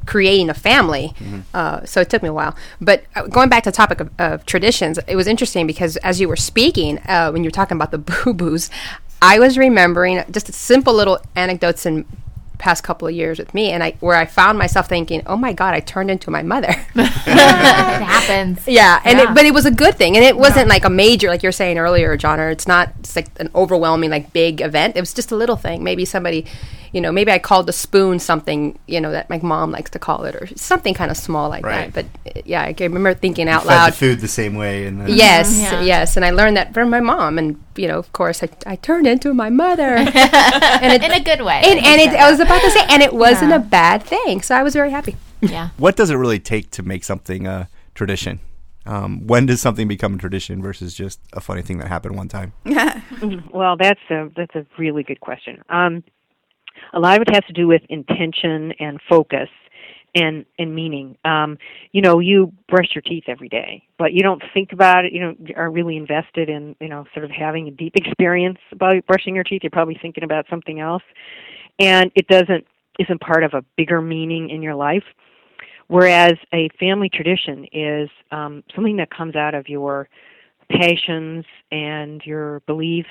creating 0.06 0.50
a 0.50 0.54
family. 0.54 1.14
Uh, 1.52 1.84
so 1.84 2.00
it 2.00 2.08
took 2.10 2.22
me 2.22 2.28
a 2.28 2.32
while. 2.32 2.54
But 2.80 3.02
uh, 3.16 3.26
going 3.26 3.48
back 3.48 3.64
to 3.64 3.70
the 3.70 3.76
topic 3.76 3.98
of, 3.98 4.10
of 4.20 4.46
traditions, 4.46 5.00
it 5.08 5.16
was 5.16 5.26
interesting 5.26 5.66
because 5.66 5.96
as 5.98 6.20
you 6.20 6.28
were 6.28 6.36
speaking, 6.36 6.98
uh, 7.06 7.30
when 7.32 7.42
you 7.42 7.48
were 7.48 7.52
talking 7.52 7.76
about 7.76 7.90
the 7.90 7.98
boo 8.24 8.34
boos, 8.34 8.70
I 9.20 9.40
was 9.40 9.58
remembering 9.58 10.22
just 10.30 10.52
simple 10.52 10.94
little 10.94 11.18
anecdotes 11.34 11.86
and 11.86 12.04
past 12.58 12.84
couple 12.84 13.08
of 13.08 13.14
years 13.14 13.38
with 13.38 13.52
me 13.52 13.70
and 13.70 13.82
I 13.82 13.92
where 14.00 14.16
I 14.16 14.26
found 14.26 14.58
myself 14.58 14.88
thinking, 14.88 15.22
"Oh 15.26 15.36
my 15.36 15.52
god, 15.52 15.74
I 15.74 15.80
turned 15.80 16.10
into 16.10 16.30
my 16.30 16.42
mother." 16.42 16.68
it 16.94 18.02
happens. 18.04 18.66
Yeah, 18.66 19.00
and 19.04 19.18
Yeah. 19.18 19.30
It, 19.30 19.34
but 19.34 19.44
it 19.44 19.54
was 19.54 19.66
a 19.66 19.70
good 19.70 19.96
thing, 19.96 20.16
and 20.16 20.24
it 20.24 20.36
wasn't 20.36 20.68
like 20.68 20.84
a 20.84 20.90
major, 20.90 21.28
like 21.28 21.42
you're 21.42 21.52
saying 21.52 21.78
earlier, 21.78 22.16
John. 22.16 22.40
Or 22.40 22.50
it's 22.50 22.66
not 22.66 22.92
it's 23.00 23.16
like 23.16 23.28
an 23.40 23.50
overwhelming, 23.54 24.10
like 24.10 24.32
big 24.32 24.60
event. 24.60 24.96
It 24.96 25.00
was 25.00 25.14
just 25.14 25.32
a 25.32 25.36
little 25.36 25.56
thing. 25.56 25.82
Maybe 25.82 26.04
somebody 26.04 26.46
you 26.94 27.00
know, 27.00 27.10
maybe 27.12 27.32
I 27.32 27.40
called 27.40 27.66
the 27.66 27.72
spoon 27.72 28.18
something, 28.20 28.78
you 28.86 29.00
know, 29.00 29.10
that 29.10 29.28
my 29.28 29.38
mom 29.42 29.72
likes 29.72 29.90
to 29.90 29.98
call 29.98 30.24
it, 30.24 30.34
or 30.36 30.46
something 30.56 30.94
kind 30.94 31.10
of 31.10 31.16
small 31.16 31.48
like 31.50 31.66
Right. 31.66 31.92
that. 31.92 32.06
But 32.24 32.46
yeah, 32.46 32.62
I 32.62 32.72
can 32.72 32.86
remember 32.92 33.12
thinking 33.18 33.48
out 33.48 33.62
Fed 33.64 33.68
loud. 33.70 33.92
the 33.92 33.96
food 33.96 34.20
the 34.20 34.28
same 34.28 34.54
way, 34.54 34.86
and 34.86 35.00
then, 35.00 35.08
Yes, 35.08 35.58
Yeah. 35.60 35.82
yes, 35.82 36.16
and 36.16 36.24
I 36.24 36.30
learned 36.30 36.56
that 36.56 36.72
from 36.72 36.88
my 36.90 37.00
mom, 37.00 37.36
and 37.36 37.60
you 37.76 37.88
know, 37.88 37.98
of 37.98 38.12
course, 38.12 38.42
I, 38.44 38.48
I 38.64 38.76
turned 38.76 39.06
into 39.08 39.34
my 39.34 39.50
mother, 39.50 39.96
and 39.96 40.92
it, 40.92 41.02
In 41.02 41.10
a 41.10 41.20
good 41.20 41.42
way. 41.44 41.60
and, 41.64 41.78
and 41.84 42.00
it, 42.00 42.10
I 42.10 42.30
was 42.30 42.38
about 42.40 42.62
to 42.62 42.70
say, 42.70 42.86
and 42.88 43.02
it 43.02 43.12
wasn't 43.26 43.50
Yeah. 43.50 43.56
a 43.56 43.60
bad 43.60 44.02
thing, 44.04 44.40
so 44.40 44.54
I 44.54 44.62
was 44.62 44.72
very 44.74 44.90
happy. 44.92 45.16
yeah. 45.40 45.70
what 45.76 45.96
does 45.96 46.10
it 46.10 46.14
really 46.16 46.38
take 46.38 46.70
to 46.72 46.82
make 46.84 47.02
something 47.04 47.46
a 47.46 47.68
tradition? 47.94 48.38
Um, 48.86 49.26
when 49.26 49.46
does 49.46 49.60
something 49.62 49.88
become 49.88 50.14
a 50.14 50.18
tradition 50.18 50.60
versus 50.62 50.94
just 50.94 51.18
a 51.32 51.40
funny 51.40 51.62
thing 51.62 51.78
that 51.78 51.88
happened 51.88 52.16
one 52.16 52.28
time? 52.28 52.52
Well, 53.50 53.76
that's 53.78 54.00
a 54.10 54.28
that's 54.36 54.54
a 54.54 54.66
really 54.78 55.02
good 55.02 55.20
question. 55.20 55.62
Um, 55.70 56.04
a 56.94 57.00
lot 57.00 57.16
of 57.16 57.22
it 57.22 57.34
has 57.34 57.44
to 57.46 57.52
do 57.52 57.66
with 57.66 57.82
intention 57.88 58.72
and 58.78 59.00
focus 59.08 59.48
and 60.14 60.44
and 60.58 60.74
meaning. 60.74 61.16
Um, 61.24 61.58
you 61.92 62.00
know, 62.00 62.20
you 62.20 62.52
brush 62.68 62.88
your 62.94 63.02
teeth 63.02 63.24
every 63.26 63.48
day, 63.48 63.82
but 63.98 64.12
you 64.12 64.22
don't 64.22 64.42
think 64.54 64.72
about 64.72 65.04
it. 65.04 65.12
You 65.12 65.20
don't 65.20 65.56
are 65.56 65.70
really 65.70 65.96
invested 65.96 66.48
in 66.48 66.76
you 66.80 66.88
know 66.88 67.04
sort 67.12 67.24
of 67.24 67.30
having 67.30 67.68
a 67.68 67.70
deep 67.72 67.96
experience 67.96 68.58
about 68.72 69.04
brushing 69.06 69.34
your 69.34 69.44
teeth. 69.44 69.62
You're 69.62 69.70
probably 69.70 69.98
thinking 70.00 70.24
about 70.24 70.46
something 70.48 70.80
else, 70.80 71.02
and 71.78 72.10
it 72.14 72.28
doesn't 72.28 72.66
isn't 72.98 73.20
part 73.20 73.42
of 73.42 73.54
a 73.54 73.64
bigger 73.76 74.00
meaning 74.00 74.50
in 74.50 74.62
your 74.62 74.74
life. 74.74 75.04
Whereas 75.88 76.34
a 76.54 76.70
family 76.80 77.10
tradition 77.12 77.66
is 77.72 78.08
um, 78.30 78.62
something 78.74 78.96
that 78.96 79.10
comes 79.10 79.36
out 79.36 79.54
of 79.54 79.68
your 79.68 80.08
passions 80.70 81.44
and 81.70 82.22
your 82.24 82.60
beliefs, 82.60 83.08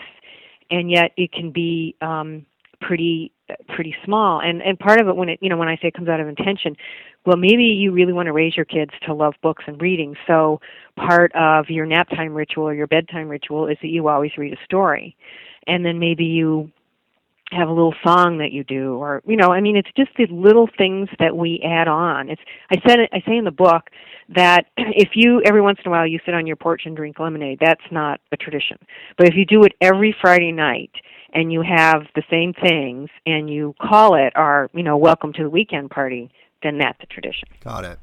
and 0.71 0.89
yet 0.89 1.11
it 1.17 1.31
can 1.31 1.51
be 1.51 1.95
um, 2.01 2.45
pretty 2.87 3.31
pretty 3.69 3.95
small. 4.05 4.41
And 4.41 4.61
and 4.61 4.79
part 4.79 4.99
of 4.99 5.07
it 5.07 5.15
when 5.15 5.29
it 5.29 5.39
you 5.41 5.49
know 5.49 5.57
when 5.57 5.67
I 5.67 5.75
say 5.75 5.89
it 5.89 5.93
comes 5.93 6.09
out 6.09 6.19
of 6.19 6.27
intention, 6.27 6.75
well 7.25 7.37
maybe 7.37 7.63
you 7.63 7.91
really 7.91 8.13
want 8.13 8.27
to 8.27 8.33
raise 8.33 8.55
your 8.55 8.65
kids 8.65 8.91
to 9.05 9.13
love 9.13 9.33
books 9.41 9.63
and 9.67 9.81
reading. 9.81 10.15
So 10.27 10.59
part 10.95 11.31
of 11.35 11.69
your 11.69 11.85
nap 11.85 12.09
time 12.09 12.33
ritual 12.33 12.65
or 12.65 12.73
your 12.73 12.87
bedtime 12.87 13.29
ritual 13.29 13.67
is 13.67 13.77
that 13.81 13.89
you 13.89 14.07
always 14.07 14.31
read 14.37 14.53
a 14.53 14.63
story, 14.65 15.15
and 15.67 15.85
then 15.85 15.99
maybe 15.99 16.25
you 16.25 16.71
have 17.53 17.69
a 17.69 17.72
little 17.72 17.93
song 18.03 18.38
that 18.38 18.51
you 18.51 18.63
do 18.63 18.95
or 18.95 19.22
you 19.25 19.36
know 19.36 19.51
i 19.51 19.62
mean 19.62 19.75
it's 19.75 19.89
just 19.95 20.10
the 20.17 20.25
little 20.27 20.67
things 20.77 21.10
that 21.19 21.36
we 21.36 21.62
add 21.65 21.88
on 21.88 22.29
it's 22.29 22.41
i 22.72 22.75
said 22.88 23.00
i 23.12 23.22
say 23.27 23.38
in 23.38 23.45
the 23.45 23.51
book 23.51 23.89
that 24.33 24.65
if 24.77 25.10
you 25.13 25.41
every 25.45 25.62
once 25.62 25.79
in 25.83 25.89
a 25.89 25.91
while 25.91 26.07
you 26.07 26.19
sit 26.25 26.33
on 26.33 26.48
your 26.48 26.55
porch 26.55 26.83
and 26.86 26.95
drink 26.95 27.19
lemonade 27.19 27.57
that's 27.62 27.83
not 27.91 28.19
a 28.31 28.38
tradition 28.38 28.77
but 29.17 29.27
if 29.27 29.36
you 29.36 29.45
do 29.45 29.63
it 29.63 29.74
every 29.81 30.15
friday 30.22 30.51
night 30.51 30.91
and 31.33 31.51
you 31.51 31.62
have 31.62 32.03
the 32.15 32.24
same 32.29 32.53
things 32.53 33.10
and 33.25 33.50
you 33.50 33.74
call 33.81 34.15
it 34.15 34.33
our 34.36 34.69
you 34.74 34.83
know 34.83 34.98
welcome 34.98 35.33
to 35.33 35.43
the 35.43 35.50
weekend 35.50 35.89
party 35.89 36.31
then 36.62 36.77
that's 36.77 37.00
a 37.01 37.05
tradition 37.07 37.48
Got 37.63 37.86
it. 37.86 38.00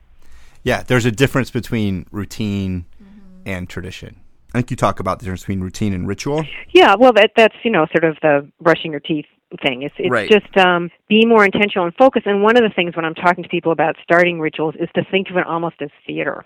Yeah, 0.63 0.83
there's 0.83 1.07
a 1.07 1.11
difference 1.11 1.51
between 1.51 2.07
routine 2.11 2.85
mm-hmm. 3.03 3.43
and 3.47 3.69
tradition. 3.69 4.21
I 4.53 4.59
think 4.59 4.71
you 4.71 4.77
talk 4.77 5.01
about 5.01 5.19
the 5.19 5.25
difference 5.25 5.43
between 5.43 5.61
routine 5.61 5.93
and 5.93 6.07
ritual. 6.09 6.45
Yeah, 6.73 6.97
well, 6.99 7.13
that 7.15 7.33
that's 7.37 7.55
you 7.63 7.71
know 7.71 7.87
sort 7.93 8.05
of 8.05 8.17
the 8.21 8.51
brushing 8.61 8.91
your 8.91 9.01
teeth 9.01 9.27
thing. 9.59 9.83
It's 9.83 9.95
it's 9.99 10.11
Right. 10.11 10.31
just 10.31 10.57
um, 10.59 10.91
be 11.09 11.27
more 11.27 11.45
intentional 11.45 11.87
and 11.87 11.95
focus. 11.97 12.23
And 12.27 12.43
one 12.43 12.57
of 12.57 12.63
the 12.63 12.71
things 12.75 12.97
when 12.97 13.05
I'm 13.05 13.15
talking 13.15 13.43
to 13.43 13.49
people 13.49 13.73
about 13.73 13.97
starting 14.03 14.41
rituals 14.41 14.75
is 14.79 14.89
to 14.95 15.05
think 15.11 15.31
of 15.31 15.37
it 15.37 15.47
almost 15.47 15.77
as 15.81 15.91
theater. 16.07 16.45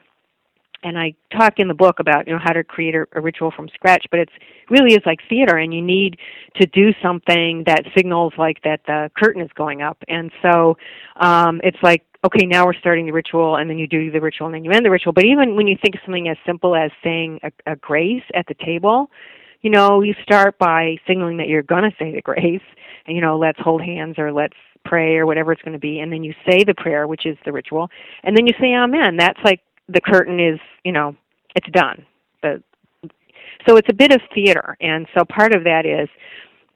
And 0.83 0.99
I 0.99 1.15
talk 1.33 1.55
in 1.57 1.69
the 1.69 1.75
book 1.75 1.99
about 1.99 2.27
you 2.27 2.35
know 2.35 2.41
how 2.43 2.53
to 2.53 2.63
create 2.63 2.95
a, 2.95 3.07
a 3.13 3.21
ritual 3.21 3.51
from 3.51 3.69
scratch, 3.69 4.05
but 4.11 4.21
it's 4.21 4.33
really 4.69 4.95
is 4.95 5.03
like 5.07 5.21
theater, 5.29 5.57
and 5.57 5.73
you 5.73 5.81
need 5.81 6.19
to 6.57 6.67
do 6.67 6.93
something 7.03 7.65
that 7.67 7.85
signals 7.97 8.35
like 8.37 8.63
that 8.65 8.81
the 8.87 9.11
curtain 9.17 9.41
is 9.41 9.51
going 9.55 9.81
up. 9.81 9.99
And 10.09 10.31
so 10.43 10.77
um, 11.17 11.61
it's 11.65 11.79
like 11.83 12.05
okay, 12.25 12.47
now 12.47 12.65
we're 12.65 12.75
starting 12.75 13.07
the 13.07 13.13
ritual, 13.13 13.57
and 13.57 13.69
then 13.69 13.79
you 13.79 13.87
do 13.87 14.11
the 14.11 14.21
ritual, 14.21 14.47
and 14.47 14.55
then 14.55 14.65
you 14.65 14.71
end 14.71 14.85
the 14.85 14.91
ritual. 14.91 15.13
But 15.13 15.25
even 15.25 15.57
when 15.57 15.67
you 15.67 15.77
think 15.81 15.95
of 15.95 16.01
something 16.05 16.29
as 16.29 16.39
simple 16.47 16.75
as 16.75 16.91
saying 17.03 17.41
a, 17.43 17.73
a 17.73 17.77
grace 17.77 18.23
at 18.35 18.47
the 18.47 18.55
table, 18.55 19.11
you 19.65 19.71
know, 19.71 20.03
you 20.03 20.15
start 20.23 20.59
by 20.59 20.99
signaling 21.09 21.39
that 21.39 21.49
you're 21.49 21.63
going 21.63 21.85
to 21.85 21.97
say 21.99 22.15
the 22.15 22.21
grace, 22.21 22.61
and 23.07 23.17
you 23.17 23.23
know, 23.23 23.39
let's 23.39 23.59
hold 23.59 23.81
hands 23.83 24.17
or 24.19 24.31
let's 24.31 24.55
pray 24.85 25.17
or 25.17 25.25
whatever 25.25 25.53
it's 25.53 25.63
going 25.63 25.73
to 25.73 25.79
be, 25.79 26.01
and 26.01 26.13
then 26.13 26.23
you 26.23 26.35
say 26.47 26.63
the 26.63 26.75
prayer, 26.75 27.09
which 27.09 27.25
is 27.25 27.39
the 27.47 27.53
ritual, 27.53 27.89
and 28.25 28.37
then 28.37 28.47
you 28.47 28.53
say 28.61 28.75
amen. 28.75 29.17
That's 29.17 29.41
like 29.43 29.63
the 29.89 30.03
curtain 30.03 30.39
is, 30.39 30.61
you 30.85 30.93
know, 30.93 31.17
it's 31.57 31.67
done. 31.71 32.05
So 33.67 33.79
it's 33.79 33.89
a 33.89 33.95
bit 33.95 34.13
of 34.13 34.21
theater, 34.35 34.77
and 34.83 35.07
so 35.17 35.25
part 35.25 35.55
of 35.55 35.65
that 35.65 35.87
is 35.87 36.11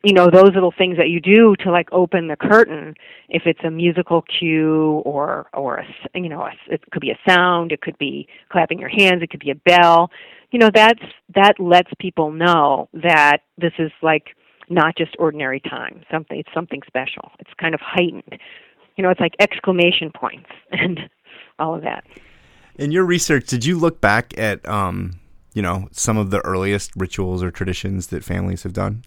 you 0.05 0.15
know 0.15 0.31
those 0.33 0.55
little 0.55 0.73
things 0.79 0.97
that 0.97 1.09
you 1.09 1.21
do 1.21 1.57
to 1.57 1.71
like 1.71 1.89
open 1.93 2.29
the 2.29 2.37
curtain 2.37 2.95
if 3.29 3.43
it's 3.47 3.59
a 3.65 3.71
musical 3.71 4.23
cue 4.23 5.03
or 5.05 5.49
or 5.53 5.79
a 5.79 5.85
you 6.15 6.29
know 6.29 6.43
a, 6.43 6.53
it 6.73 6.81
could 6.93 7.01
be 7.01 7.11
a 7.11 7.19
sound 7.29 7.73
it 7.73 7.81
could 7.81 7.99
be 7.99 8.27
clapping 8.49 8.79
your 8.79 8.89
hands 8.89 9.23
it 9.23 9.29
could 9.29 9.41
be 9.41 9.51
a 9.51 9.57
bell 9.57 10.09
you 10.51 10.59
know 10.59 10.71
that's 10.73 11.03
that 11.35 11.59
lets 11.59 11.91
people 11.99 12.31
know 12.31 12.89
that 12.93 13.39
this 13.59 13.73
is 13.79 13.91
like 14.03 14.29
not 14.71 14.97
just 14.97 15.17
ordinary 15.19 15.61
time. 15.61 16.03
Something 16.11 16.39
it's 16.39 16.51
something 16.55 16.83
special. 16.87 17.31
It's 17.39 17.51
kind 17.61 17.75
of 17.75 17.81
heightened. 17.83 18.39
You 18.97 19.05
know 19.05 19.11
it's 19.11 19.21
like 19.21 19.35
exclamation 19.41 20.11
points 20.15 20.51
and 20.73 20.99
all 21.59 21.75
of 21.75 21.83
that. 21.83 22.05
In 22.77 22.93
your 22.93 23.05
research, 23.05 23.49
did 23.49 23.65
you 23.65 23.77
look 23.77 24.01
back 24.01 24.39
at 24.39 24.67
um, 24.69 25.19
you 25.59 25.63
know, 25.63 25.89
some 25.91 26.17
of 26.17 26.31
the 26.31 26.39
earliest 26.45 26.93
rituals 26.95 27.43
or 27.43 27.51
traditions 27.51 28.07
that 28.09 28.23
families 28.23 28.63
have 28.63 28.73
done? 28.73 29.03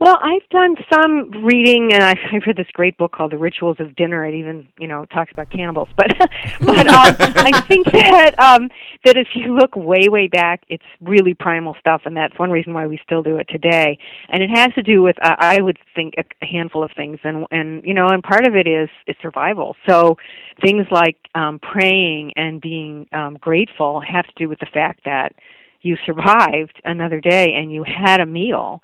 Well, 0.00 0.18
I've 0.22 0.46
done 0.50 0.76
some 0.92 1.30
reading, 1.44 1.92
and 1.92 2.02
I've, 2.02 2.18
I've 2.32 2.42
read 2.46 2.56
this 2.56 2.66
great 2.72 2.98
book 2.98 3.12
called 3.12 3.30
"The 3.30 3.38
Rituals 3.38 3.76
of 3.78 3.94
Dinner." 3.94 4.26
It 4.26 4.34
even, 4.34 4.66
you 4.78 4.88
know, 4.88 5.04
talks 5.06 5.30
about 5.32 5.50
cannibals. 5.50 5.88
But, 5.96 6.16
but 6.60 6.86
um, 6.88 7.16
I 7.18 7.60
think 7.68 7.86
that 7.92 8.38
um, 8.38 8.68
that 9.04 9.16
if 9.16 9.28
you 9.34 9.56
look 9.56 9.76
way, 9.76 10.08
way 10.08 10.26
back, 10.26 10.64
it's 10.68 10.84
really 11.00 11.34
primal 11.34 11.76
stuff, 11.78 12.02
and 12.04 12.16
that's 12.16 12.36
one 12.38 12.50
reason 12.50 12.74
why 12.74 12.86
we 12.86 12.98
still 13.04 13.22
do 13.22 13.36
it 13.36 13.48
today. 13.48 13.98
And 14.28 14.42
it 14.42 14.50
has 14.50 14.72
to 14.74 14.82
do 14.82 15.02
with, 15.02 15.16
uh, 15.22 15.36
I 15.38 15.60
would 15.60 15.78
think, 15.94 16.14
a, 16.18 16.24
handful 16.44 16.82
of 16.82 16.90
things, 16.96 17.20
and 17.22 17.46
and 17.50 17.84
you 17.84 17.94
know, 17.94 18.08
and 18.08 18.22
part 18.22 18.46
of 18.46 18.56
it 18.56 18.66
is 18.66 18.88
is 19.06 19.14
survival. 19.22 19.76
So 19.88 20.18
things 20.60 20.86
like 20.90 21.16
um, 21.34 21.60
praying 21.60 22.32
and 22.36 22.60
being 22.60 23.06
um, 23.12 23.38
grateful 23.40 24.00
have 24.00 24.26
to 24.26 24.32
do 24.36 24.48
with 24.48 24.58
the 24.58 24.66
fact 24.66 25.04
that 25.04 25.34
you 25.82 25.96
survived 26.04 26.80
another 26.84 27.20
day 27.20 27.52
and 27.54 27.70
you 27.70 27.84
had 27.84 28.20
a 28.20 28.26
meal 28.26 28.82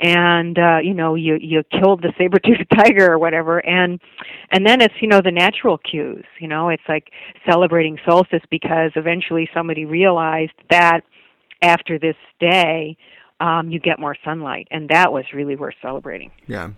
and 0.00 0.58
uh 0.58 0.78
you 0.82 0.94
know 0.94 1.14
you 1.14 1.36
you 1.40 1.62
killed 1.64 2.02
the 2.02 2.12
saber 2.16 2.38
toothed 2.38 2.66
tiger 2.76 3.12
or 3.12 3.18
whatever. 3.18 3.58
And 3.66 4.00
and 4.50 4.66
then 4.66 4.80
it's 4.80 4.94
you 5.00 5.08
know 5.08 5.20
the 5.22 5.32
natural 5.32 5.78
cues 5.78 6.24
you 6.40 6.48
know 6.48 6.68
it's 6.68 6.82
like 6.88 7.10
celebrating 7.48 7.98
solstice 8.08 8.42
because 8.50 8.92
eventually 8.94 9.48
somebody 9.52 9.84
realized 9.84 10.52
that 10.70 11.00
after 11.62 11.98
this 11.98 12.16
day 12.38 12.96
um 13.40 13.70
you 13.70 13.80
get 13.80 13.98
more 13.98 14.16
sunlight. 14.24 14.68
And 14.70 14.88
that 14.90 15.12
was 15.12 15.24
really 15.34 15.56
worth 15.56 15.74
celebrating. 15.82 16.30
Yeah. 16.46 16.70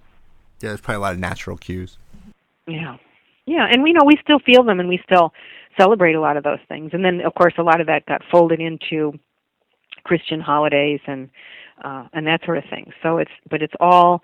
Yeah, 0.61 0.69
there's 0.71 0.81
probably 0.81 0.97
a 0.97 1.01
lot 1.01 1.15
of 1.15 1.19
natural 1.19 1.57
cues. 1.57 1.99
yeah. 2.67 2.97
Yeah 3.47 3.67
and 3.71 3.83
we 3.83 3.93
know 3.93 4.05
we 4.07 4.19
still 4.23 4.39
feel 4.39 4.63
them 4.63 4.81
and 4.81 4.89
we 4.89 5.01
still 5.05 5.33
celebrate 5.79 6.15
a 6.15 6.21
lot 6.21 6.37
of 6.37 6.43
those 6.45 6.59
things. 6.69 6.91
And 6.95 7.05
then 7.05 7.21
of 7.21 7.35
course 7.35 7.55
a 7.59 7.63
lot 7.63 7.81
of 7.83 7.87
that 7.89 8.07
got 8.07 8.23
folded 8.31 8.61
into 8.61 9.13
christian 10.05 10.41
holidays 10.41 11.01
and 11.07 11.29
uh 11.85 12.07
and 12.13 12.27
that 12.27 12.41
sort 12.45 12.59
of 12.59 12.65
thing 12.71 12.93
so 13.03 13.19
it's 13.19 13.31
but 13.49 13.63
it's 13.63 13.75
all 13.81 14.23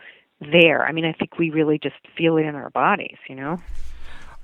there 0.53 0.87
i 0.87 0.93
mean 0.93 1.05
i 1.05 1.13
think 1.13 1.39
we 1.39 1.51
really 1.51 1.79
just 1.79 1.97
feel 2.17 2.37
it 2.37 2.43
in 2.43 2.55
our 2.55 2.71
bodies 2.71 3.17
you 3.29 3.35
know 3.35 3.59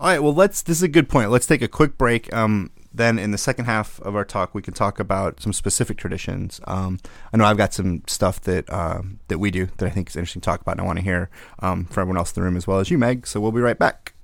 All 0.00 0.09
right, 0.09 0.21
well, 0.21 0.35
let's. 0.35 0.62
This 0.62 0.78
is 0.78 0.83
a 0.83 0.88
good 0.88 1.09
point. 1.09 1.31
Let's 1.31 1.47
take 1.47 1.62
a 1.62 1.69
quick 1.69 1.97
break. 1.97 2.33
Um, 2.35 2.73
then 2.92 3.21
in 3.21 3.31
the 3.31 3.38
second 3.38 3.66
half 3.66 4.00
of 4.00 4.16
our 4.16 4.25
talk, 4.25 4.52
we 4.52 4.61
can 4.61 4.75
talk 4.75 4.99
about 4.99 5.40
some 5.40 5.52
specific 5.52 5.97
traditions. 5.97 6.61
Um, 6.66 6.99
I 7.33 7.37
know 7.37 7.45
I've 7.45 7.57
got 7.57 7.73
some 7.73 8.02
stuff 8.09 8.40
that 8.40 8.71
um, 8.73 9.21
that 9.28 9.38
we 9.38 9.52
do 9.52 9.69
that 9.76 9.87
I 9.87 9.90
think 9.90 10.09
is 10.09 10.16
interesting 10.16 10.40
to 10.40 10.47
talk 10.47 10.61
about, 10.61 10.73
and 10.73 10.81
I 10.81 10.85
want 10.85 10.99
to 10.99 11.04
hear 11.04 11.31
um, 11.61 11.85
from 11.85 12.02
everyone 12.02 12.16
else 12.19 12.33
in 12.33 12.40
the 12.40 12.45
room 12.45 12.57
as 12.57 12.66
well 12.66 12.81
as 12.81 12.90
you, 12.90 12.99
Meg. 12.99 13.28
So 13.28 13.40
we'll 13.40 13.52
be 13.52 13.61
right 13.61 13.78
back. 13.78 14.14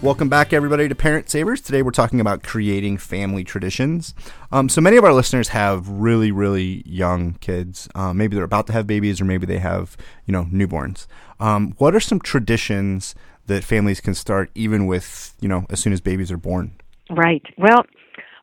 Welcome 0.00 0.28
back, 0.28 0.52
everybody, 0.52 0.88
to 0.88 0.94
Parent 0.94 1.28
Savers. 1.28 1.60
Today 1.60 1.82
we're 1.82 1.90
talking 1.90 2.20
about 2.20 2.44
creating 2.44 2.98
family 2.98 3.42
traditions. 3.42 4.14
Um, 4.52 4.68
so 4.68 4.80
many 4.80 4.96
of 4.96 5.02
our 5.02 5.12
listeners 5.12 5.48
have 5.48 5.88
really, 5.88 6.30
really 6.30 6.84
young 6.86 7.34
kids. 7.40 7.88
Um, 7.96 8.16
maybe 8.16 8.36
they're 8.36 8.44
about 8.44 8.68
to 8.68 8.72
have 8.74 8.86
babies, 8.86 9.20
or 9.20 9.24
maybe 9.24 9.44
they 9.44 9.58
have, 9.58 9.96
you 10.24 10.30
know, 10.30 10.44
newborns. 10.44 11.08
Um, 11.40 11.74
what 11.78 11.96
are 11.96 12.00
some 12.00 12.20
traditions 12.20 13.16
that 13.46 13.64
families 13.64 14.00
can 14.00 14.14
start, 14.14 14.52
even 14.54 14.86
with, 14.86 15.34
you 15.40 15.48
know, 15.48 15.66
as 15.68 15.80
soon 15.80 15.92
as 15.92 16.00
babies 16.00 16.30
are 16.30 16.38
born? 16.38 16.76
Right. 17.10 17.42
Well, 17.58 17.84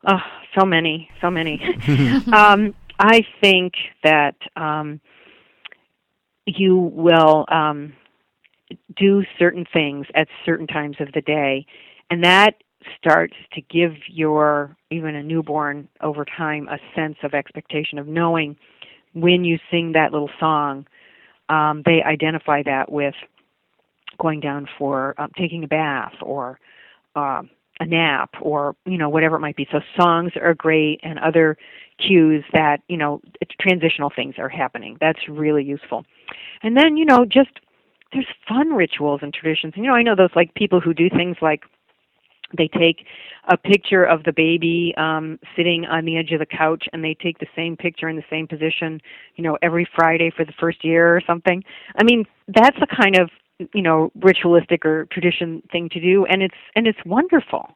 oh, 0.06 0.20
so 0.58 0.66
many, 0.66 1.08
so 1.22 1.30
many. 1.30 1.58
um, 2.34 2.74
I 2.98 3.22
think 3.40 3.72
that 4.04 4.36
um, 4.56 5.00
you 6.44 6.76
will 6.76 7.46
um, 7.48 7.94
do 8.96 9.24
certain 9.38 9.66
things 9.72 10.06
at 10.14 10.28
certain 10.44 10.66
times 10.66 10.96
of 11.00 11.12
the 11.12 11.20
day, 11.20 11.66
and 12.10 12.22
that 12.24 12.54
starts 12.98 13.34
to 13.52 13.60
give 13.62 13.92
your 14.08 14.76
even 14.90 15.14
a 15.14 15.22
newborn 15.22 15.88
over 16.02 16.24
time 16.24 16.68
a 16.68 16.78
sense 16.94 17.16
of 17.22 17.34
expectation 17.34 17.98
of 17.98 18.06
knowing 18.06 18.56
when 19.16 19.44
you 19.44 19.58
sing 19.70 19.92
that 19.92 20.12
little 20.12 20.30
song, 20.38 20.86
um, 21.48 21.82
they 21.86 22.02
identify 22.02 22.62
that 22.62 22.92
with 22.92 23.14
going 24.18 24.40
down 24.40 24.68
for 24.78 25.14
um, 25.18 25.30
taking 25.36 25.64
a 25.64 25.68
bath 25.68 26.12
or 26.20 26.58
um, 27.14 27.50
a 27.80 27.86
nap 27.86 28.30
or 28.40 28.76
you 28.84 28.98
know 28.98 29.08
whatever 29.08 29.36
it 29.36 29.40
might 29.40 29.56
be. 29.56 29.66
So 29.72 29.80
songs 29.98 30.32
are 30.40 30.54
great, 30.54 31.00
and 31.02 31.18
other 31.18 31.56
cues 31.98 32.44
that 32.52 32.82
you 32.88 32.96
know 32.96 33.20
transitional 33.60 34.10
things 34.14 34.34
are 34.38 34.48
happening. 34.48 34.96
That's 35.00 35.28
really 35.28 35.64
useful. 35.64 36.04
And 36.62 36.76
then 36.76 36.96
you 36.96 37.04
know 37.04 37.24
just 37.24 37.50
there's 38.16 38.26
fun 38.48 38.70
rituals 38.70 39.20
and 39.22 39.32
traditions. 39.32 39.74
And, 39.76 39.84
You 39.84 39.90
know 39.90 39.96
I 39.96 40.02
know 40.02 40.16
those 40.16 40.34
like 40.34 40.54
people 40.54 40.80
who 40.80 40.94
do 40.94 41.10
things 41.10 41.36
like 41.42 41.64
they 42.56 42.68
take 42.68 43.04
a 43.48 43.56
picture 43.56 44.04
of 44.04 44.22
the 44.24 44.32
baby 44.32 44.94
um 44.96 45.38
sitting 45.56 45.84
on 45.84 46.04
the 46.04 46.16
edge 46.16 46.30
of 46.30 46.38
the 46.38 46.46
couch 46.46 46.84
and 46.92 47.02
they 47.02 47.16
take 47.20 47.38
the 47.38 47.46
same 47.56 47.76
picture 47.76 48.08
in 48.08 48.14
the 48.14 48.22
same 48.30 48.46
position 48.46 49.00
you 49.34 49.42
know 49.42 49.58
every 49.62 49.84
friday 49.96 50.30
for 50.30 50.44
the 50.44 50.52
first 50.52 50.84
year 50.84 51.16
or 51.16 51.20
something 51.26 51.64
i 51.96 52.04
mean 52.04 52.24
that's 52.46 52.78
a 52.80 52.86
kind 52.86 53.18
of 53.18 53.30
you 53.74 53.82
know 53.82 54.12
ritualistic 54.22 54.86
or 54.86 55.06
tradition 55.06 55.60
thing 55.72 55.88
to 55.88 56.00
do 56.00 56.24
and 56.26 56.40
it's 56.40 56.54
and 56.76 56.86
it's 56.86 56.98
wonderful 57.04 57.68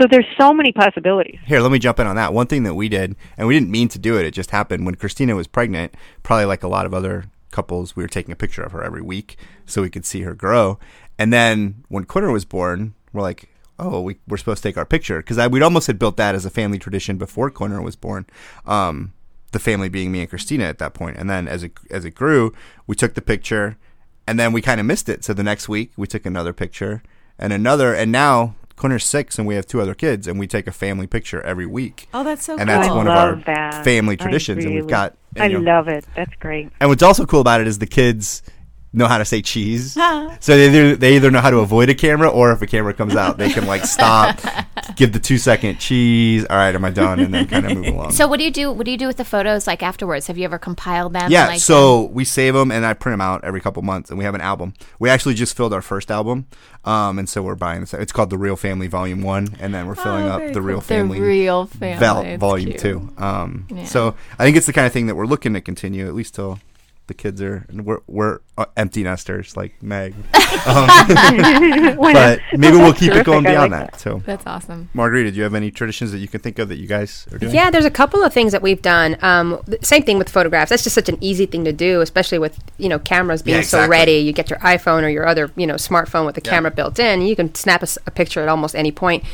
so 0.00 0.06
there's 0.10 0.26
so 0.40 0.54
many 0.54 0.72
possibilities 0.72 1.38
Here, 1.44 1.60
let 1.60 1.70
me 1.70 1.78
jump 1.78 2.00
in 2.00 2.06
on 2.06 2.16
that. 2.16 2.32
One 2.32 2.46
thing 2.46 2.62
that 2.62 2.74
we 2.74 2.88
did, 2.88 3.16
and 3.36 3.48
we 3.48 3.54
didn't 3.54 3.70
mean 3.70 3.88
to 3.88 3.98
do 3.98 4.16
it, 4.16 4.24
it 4.24 4.30
just 4.30 4.52
happened 4.52 4.86
when 4.86 4.94
Christina 4.94 5.34
was 5.34 5.48
pregnant, 5.48 5.92
probably 6.22 6.44
like 6.44 6.62
a 6.62 6.68
lot 6.68 6.86
of 6.86 6.94
other 6.94 7.24
couples, 7.50 7.96
we 7.96 8.02
were 8.02 8.08
taking 8.08 8.32
a 8.32 8.36
picture 8.36 8.62
of 8.62 8.72
her 8.72 8.82
every 8.82 9.02
week 9.02 9.36
so 9.66 9.82
we 9.82 9.90
could 9.90 10.06
see 10.06 10.22
her 10.22 10.34
grow. 10.34 10.78
And 11.18 11.32
then 11.32 11.84
when 11.88 12.04
Quinner 12.04 12.30
was 12.30 12.44
born, 12.44 12.94
we're 13.12 13.22
like, 13.22 13.48
oh, 13.78 14.00
we, 14.00 14.16
we're 14.26 14.36
supposed 14.36 14.62
to 14.62 14.68
take 14.68 14.76
our 14.76 14.84
picture. 14.84 15.18
Because 15.18 15.48
we'd 15.48 15.62
almost 15.62 15.86
had 15.86 15.98
built 15.98 16.16
that 16.16 16.34
as 16.34 16.44
a 16.44 16.50
family 16.50 16.78
tradition 16.78 17.16
before 17.16 17.50
Quinner 17.50 17.80
was 17.80 17.96
born. 17.96 18.26
Um, 18.66 19.12
the 19.52 19.58
family 19.58 19.88
being 19.88 20.12
me 20.12 20.20
and 20.20 20.28
Christina 20.28 20.64
at 20.64 20.78
that 20.78 20.94
point. 20.94 21.16
And 21.16 21.28
then 21.28 21.48
as 21.48 21.62
it, 21.62 21.72
as 21.90 22.04
it 22.04 22.10
grew, 22.10 22.52
we 22.86 22.94
took 22.94 23.14
the 23.14 23.22
picture 23.22 23.78
and 24.26 24.38
then 24.38 24.52
we 24.52 24.60
kind 24.60 24.78
of 24.78 24.86
missed 24.86 25.08
it. 25.08 25.24
So 25.24 25.32
the 25.32 25.42
next 25.42 25.68
week 25.68 25.92
we 25.96 26.06
took 26.06 26.26
another 26.26 26.52
picture 26.52 27.02
and 27.38 27.52
another. 27.52 27.94
And 27.94 28.12
now 28.12 28.56
Quinner's 28.78 29.04
six 29.04 29.38
and 29.38 29.46
we 29.46 29.54
have 29.56 29.66
two 29.66 29.80
other 29.80 29.94
kids 29.94 30.26
and 30.26 30.38
we 30.38 30.46
take 30.46 30.66
a 30.66 30.72
family 30.72 31.06
picture 31.06 31.42
every 31.42 31.66
week. 31.66 32.08
Oh, 32.14 32.24
that's 32.24 32.44
so 32.44 32.54
cool. 32.54 32.60
and 32.60 32.70
cool. 32.70 32.76
that's 32.78 32.88
I 32.88 32.96
one 32.96 33.06
of 33.06 33.14
love 33.14 33.38
our 33.38 33.54
that. 33.54 33.84
family 33.84 34.14
I 34.14 34.16
traditions. 34.22 34.64
and 34.64 34.74
we've 34.74 34.86
got, 34.86 35.16
and, 35.34 35.44
i 35.44 35.46
you 35.48 35.60
know, 35.60 35.76
love 35.76 35.88
it 35.88 36.04
that's 36.16 36.34
great 36.36 36.70
and 36.80 36.88
what's 36.88 37.02
also 37.02 37.26
cool 37.26 37.40
about 37.40 37.60
it 37.60 37.66
is 37.66 37.78
the 37.78 37.86
kids 37.86 38.42
know 38.92 39.06
how 39.06 39.18
to 39.18 39.24
say 39.24 39.42
cheese. 39.42 39.92
So 39.94 40.56
they 40.56 40.66
either, 40.68 40.96
they 40.96 41.16
either 41.16 41.30
know 41.30 41.40
how 41.40 41.50
to 41.50 41.58
avoid 41.58 41.90
a 41.90 41.94
camera 41.94 42.28
or 42.28 42.52
if 42.52 42.62
a 42.62 42.66
camera 42.66 42.94
comes 42.94 43.14
out, 43.16 43.36
they 43.38 43.50
can 43.50 43.66
like 43.66 43.84
stop, 43.84 44.38
give 44.96 45.12
the 45.12 45.18
two 45.18 45.36
second 45.38 45.78
cheese. 45.78 46.44
All 46.48 46.56
right, 46.56 46.74
am 46.74 46.84
I 46.84 46.90
done? 46.90 47.20
And 47.20 47.34
then 47.34 47.46
kind 47.48 47.66
of 47.70 47.76
move 47.76 47.86
along. 47.94 48.12
So 48.12 48.26
what 48.26 48.38
do 48.38 48.44
you 48.44 48.50
do? 48.50 48.72
What 48.72 48.86
do 48.86 48.90
you 48.90 48.96
do 48.96 49.06
with 49.06 49.18
the 49.18 49.24
photos 49.24 49.66
like 49.66 49.82
afterwards? 49.82 50.26
Have 50.28 50.38
you 50.38 50.44
ever 50.44 50.58
compiled 50.58 51.12
them? 51.12 51.30
yeah, 51.30 51.48
like, 51.48 51.60
so 51.60 52.04
we 52.04 52.24
save 52.24 52.54
them 52.54 52.70
and 52.72 52.86
I 52.86 52.94
print 52.94 53.12
them 53.14 53.20
out 53.20 53.44
every 53.44 53.60
couple 53.60 53.82
months, 53.82 54.08
and 54.10 54.18
we 54.18 54.24
have 54.24 54.34
an 54.34 54.40
album. 54.40 54.72
We 54.98 55.10
actually 55.10 55.34
just 55.34 55.56
filled 55.56 55.74
our 55.74 55.82
first 55.82 56.10
album, 56.10 56.46
um, 56.84 57.18
and 57.18 57.28
so 57.28 57.42
we're 57.42 57.54
buying 57.56 57.80
this. 57.80 57.92
It's 57.92 58.12
called 58.12 58.30
the 58.30 58.38
Real 58.38 58.56
Family 58.56 58.86
Volume 58.86 59.22
One, 59.22 59.54
and 59.60 59.74
then 59.74 59.86
we're 59.86 59.94
filling 59.96 60.24
Oh, 60.24 60.28
up 60.46 60.52
the 60.54 60.62
Real 60.62 60.78
the 60.78 60.84
Family 60.86 61.20
real 61.20 61.66
family. 61.66 61.98
Val- 61.98 62.36
Volume 62.38 62.70
cute. 62.70 62.80
Two. 62.80 63.10
Um, 63.18 63.66
Yeah. 63.70 63.84
So 63.84 64.14
I 64.38 64.44
think 64.44 64.56
it's 64.56 64.66
the 64.66 64.72
kind 64.72 64.86
of 64.86 64.92
thing 64.92 65.06
that 65.08 65.14
we're 65.14 65.26
looking 65.26 65.52
to 65.54 65.60
continue 65.60 66.06
at 66.06 66.14
least 66.14 66.34
till 66.34 66.58
the 67.06 67.14
kids 67.14 67.40
are 67.40 67.64
and 67.70 67.86
we're 67.86 68.00
we're 68.06 68.40
empty 68.76 69.02
nesters 69.02 69.56
like 69.56 69.82
Meg. 69.82 70.14
Um, 70.66 71.96
but 71.96 72.40
maybe 72.56 72.76
we'll 72.76 72.92
keep 72.94 73.12
it 73.12 73.24
going 73.24 73.44
beyond 73.44 73.72
like 73.72 73.92
that. 73.92 74.00
So, 74.00 74.22
That's 74.24 74.46
awesome. 74.46 74.88
Margarita, 74.92 75.30
do 75.30 75.36
you 75.36 75.42
have 75.44 75.54
any 75.54 75.70
traditions 75.70 76.12
that 76.12 76.18
you 76.18 76.28
can 76.28 76.40
think 76.40 76.58
of 76.58 76.68
that 76.68 76.76
you 76.78 76.86
guys 76.86 77.26
are 77.32 77.38
doing? 77.38 77.54
Yeah, 77.54 77.70
there's 77.70 77.84
a 77.84 77.90
couple 77.90 78.22
of 78.22 78.32
things 78.32 78.52
that 78.52 78.60
we've 78.60 78.82
done. 78.82 79.16
Um, 79.22 79.62
same 79.82 80.02
thing 80.02 80.18
with 80.18 80.28
photographs. 80.28 80.70
That's 80.70 80.82
just 80.82 80.94
such 80.94 81.08
an 81.08 81.16
easy 81.20 81.46
thing 81.46 81.64
to 81.64 81.72
do, 81.72 82.00
especially 82.00 82.38
with 82.38 82.58
you 82.78 82.88
know 82.88 82.98
cameras 82.98 83.42
being 83.42 83.58
Yeah, 83.58 83.62
so 83.62 83.88
ready. 83.88 84.18
You 84.18 84.32
get 84.32 84.50
your 84.50 84.58
iPhone 84.60 85.02
or 85.02 85.08
your 85.08 85.26
other 85.26 85.50
you 85.56 85.66
know 85.66 85.74
smartphone 85.74 86.26
with 86.26 86.34
the 86.34 86.40
camera 86.40 86.70
built 86.70 86.98
in. 86.98 87.22
You 87.22 87.36
can 87.36 87.54
snap 87.54 87.82
a 87.82 88.10
picture 88.10 88.42
at 88.42 88.48
almost 88.48 88.74
any 88.74 88.92
point. 88.92 89.24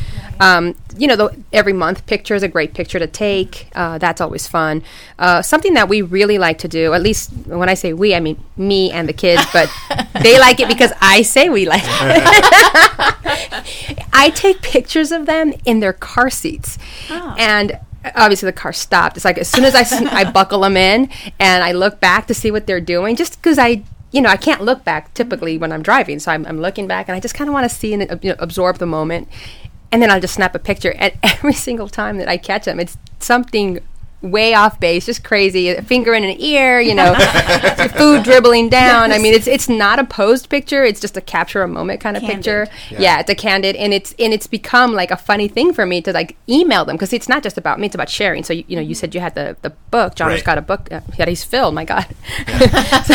Um, 0.41 0.75
you 0.97 1.07
know, 1.09 1.17
the, 1.17 1.37
every 1.53 1.73
month 1.73 2.07
picture 2.07 2.35
is 2.35 2.43
a 2.43 2.49
great 2.49 2.75
picture 2.75 2.99
to 2.99 3.07
take. 3.07 3.69
Uh, 3.75 3.99
that's 3.99 4.21
always 4.21 4.47
fun. 4.47 4.83
Uh, 5.19 5.43
something 5.43 5.75
that 5.75 5.89
we 5.89 6.03
really 6.03 6.39
like 6.39 6.59
to 6.59 6.69
do, 6.69 6.93
at 6.93 7.03
least 7.03 7.33
when 7.47 7.69
I 7.69 7.75
say 7.75 7.93
we, 7.93 8.15
I 8.15 8.21
mean 8.21 8.43
me 8.57 8.91
and 8.93 9.09
the 9.09 9.14
kids, 9.15 9.43
but 9.53 9.71
they 10.23 10.39
like 10.39 10.61
it 10.61 10.69
because 10.69 10.93
I 11.01 11.23
say 11.23 11.49
we 11.49 11.67
like 11.67 11.83
it. 11.85 11.91
I 14.13 14.31
take 14.35 14.63
pictures 14.63 15.13
of 15.13 15.27
them 15.27 15.55
in 15.65 15.81
their 15.81 15.93
car 15.93 16.31
seats, 16.31 16.79
and 17.11 17.79
obviously 18.15 18.47
the 18.47 18.53
car 18.53 18.73
stopped. 18.73 19.17
It's 19.17 19.25
like 19.25 19.39
as 19.39 19.49
soon 19.49 19.65
as 19.65 19.75
I, 19.75 19.85
I 20.11 20.31
buckle 20.31 20.61
them 20.61 20.77
in 20.77 21.09
and 21.39 21.65
I 21.65 21.73
look 21.73 22.01
back 22.01 22.27
to 22.27 22.35
see 22.35 22.51
what 22.51 22.67
they're 22.67 22.81
doing, 22.81 23.17
just 23.17 23.41
because 23.41 23.59
I. 23.59 23.83
You 24.13 24.21
know, 24.21 24.29
I 24.29 24.37
can't 24.37 24.61
look 24.61 24.85
back 24.85 25.13
typically 25.15 25.59
when 25.59 25.73
I'm 25.73 25.83
driving, 25.83 26.21
so 26.21 26.31
I'm, 26.31 26.47
I'm 26.47 26.61
looking 26.61 26.87
back 26.87 27.09
and 27.09 27.17
I 27.17 27.21
just 27.21 27.35
kind 27.35 27.51
of 27.51 27.53
want 27.53 27.69
to 27.69 27.77
see 27.77 27.95
and 27.95 28.09
uh, 28.09 28.17
you 28.23 28.29
know, 28.29 28.37
absorb 28.39 28.79
the 28.79 28.87
moment, 28.87 29.27
and 29.91 30.01
then 30.01 30.09
I'll 30.09 30.21
just 30.21 30.35
snap 30.35 30.55
a 30.55 30.61
picture. 30.61 30.95
And 30.97 31.15
every 31.25 31.53
single 31.53 31.89
time 31.89 32.19
that 32.19 32.29
I 32.29 32.37
catch 32.37 32.67
them, 32.67 32.79
it's 32.79 32.97
something 33.19 33.81
way 34.25 34.55
off 34.55 34.81
base, 34.81 35.07
just 35.07 35.23
crazy. 35.23 35.69
A 35.69 35.83
finger 35.83 36.15
in 36.15 36.25
an 36.25 36.37
ear, 36.41 36.81
you 36.81 36.95
know, 36.95 37.15
food 37.97 38.23
dribbling 38.25 38.69
down. 38.69 39.13
I 39.13 39.19
mean, 39.19 39.35
it's 39.35 39.47
it's 39.47 39.69
not 39.69 39.99
a 39.99 40.05
posed 40.05 40.49
picture. 40.49 40.83
It's 40.85 41.01
just 41.01 41.17
a 41.17 41.21
capture 41.21 41.63
a 41.63 41.69
moment 41.69 42.01
kind 42.01 42.17
of 42.17 42.23
Candid. 42.23 42.37
picture. 42.37 42.67
Yeah. 42.91 43.21
it's 43.21 43.31
a 43.31 43.35
candid, 43.35 43.77
and 43.77 43.93
it's 43.95 44.15
and 44.19 44.33
it's 44.33 44.47
become 44.47 44.93
like 44.93 45.11
a 45.11 45.17
funny 45.17 45.49
thing 45.49 45.73
for 45.73 45.85
me 45.87 46.01
to 46.03 46.13
like 46.13 46.37
email 46.49 46.85
them 46.85 46.97
because 46.97 47.13
it's 47.13 47.29
not 47.29 47.43
just 47.43 47.59
about 47.59 47.79
me; 47.79 47.87
it's 47.87 47.95
about 47.95 48.09
sharing. 48.09 48.43
So 48.45 48.53
you, 48.53 48.65
you 48.67 48.77
know, 48.77 48.83
you 48.83 48.95
said 48.95 49.15
you 49.15 49.21
had 49.21 49.35
the 49.35 49.57
the 49.63 49.71
book. 49.91 50.15
John 50.15 50.31
has 50.31 50.39
Right. 50.39 50.45
got 50.47 50.59
a 50.59 50.63
book 50.63 50.89
uh, 50.91 51.01
that 51.19 51.29
he's 51.29 51.45
filled. 51.45 51.75
My 51.75 51.85
God, 51.85 52.07
So, 53.05 53.15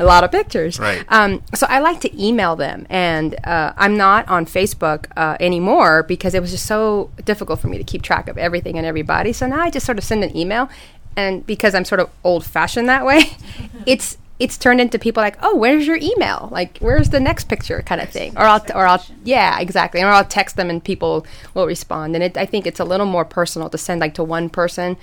a 0.00 0.04
lot 0.04 0.24
of 0.24 0.30
pictures. 0.32 0.78
Right. 0.78 1.04
Um, 1.08 1.42
so 1.54 1.66
I 1.68 1.80
like 1.80 2.00
to 2.00 2.22
email 2.22 2.56
them, 2.56 2.86
and 2.90 3.34
uh, 3.44 3.72
I'm 3.76 3.96
not 3.96 4.26
on 4.28 4.46
Facebook 4.46 5.06
uh, 5.16 5.36
anymore 5.40 6.02
because 6.02 6.34
it 6.34 6.40
was 6.40 6.50
just 6.50 6.66
so 6.66 7.10
difficult 7.24 7.60
for 7.60 7.68
me 7.68 7.78
to 7.78 7.84
keep 7.84 8.02
track 8.02 8.28
of 8.28 8.38
everything 8.38 8.76
and 8.78 8.86
everybody. 8.86 9.32
So 9.32 9.46
now 9.46 9.60
I 9.60 9.70
just 9.70 9.86
sort 9.86 9.98
of 9.98 10.04
send 10.04 10.21
an 10.22 10.36
email, 10.36 10.68
and 11.16 11.46
because 11.46 11.74
I'm 11.74 11.84
sort 11.84 12.00
of 12.00 12.10
old 12.24 12.44
fashioned 12.44 12.88
that 12.88 13.04
way, 13.04 13.22
it's 13.86 14.18
it's 14.38 14.56
turned 14.58 14.80
into 14.80 14.98
people 14.98 15.22
like, 15.22 15.36
oh, 15.40 15.54
where's 15.56 15.86
your 15.86 15.98
email? 16.02 16.48
Like, 16.50 16.78
where's 16.78 17.10
the 17.10 17.20
next 17.20 17.44
picture, 17.48 17.80
kind 17.82 18.00
of 18.00 18.08
thing. 18.08 18.36
Or 18.36 18.42
I'll 18.42 18.64
or 18.74 18.86
I'll 18.86 19.04
yeah, 19.24 19.60
exactly. 19.60 20.02
Or 20.02 20.08
I'll 20.08 20.24
text 20.24 20.56
them 20.56 20.68
and 20.70 20.82
people 20.82 21.24
will 21.54 21.66
respond. 21.66 22.14
And 22.16 22.24
it, 22.24 22.36
I 22.36 22.46
think 22.46 22.66
it's 22.66 22.80
a 22.80 22.84
little 22.84 23.06
more 23.06 23.24
personal 23.24 23.68
to 23.70 23.78
send 23.78 24.00
like 24.00 24.14
to 24.14 24.24
one 24.24 24.48
person. 24.48 24.96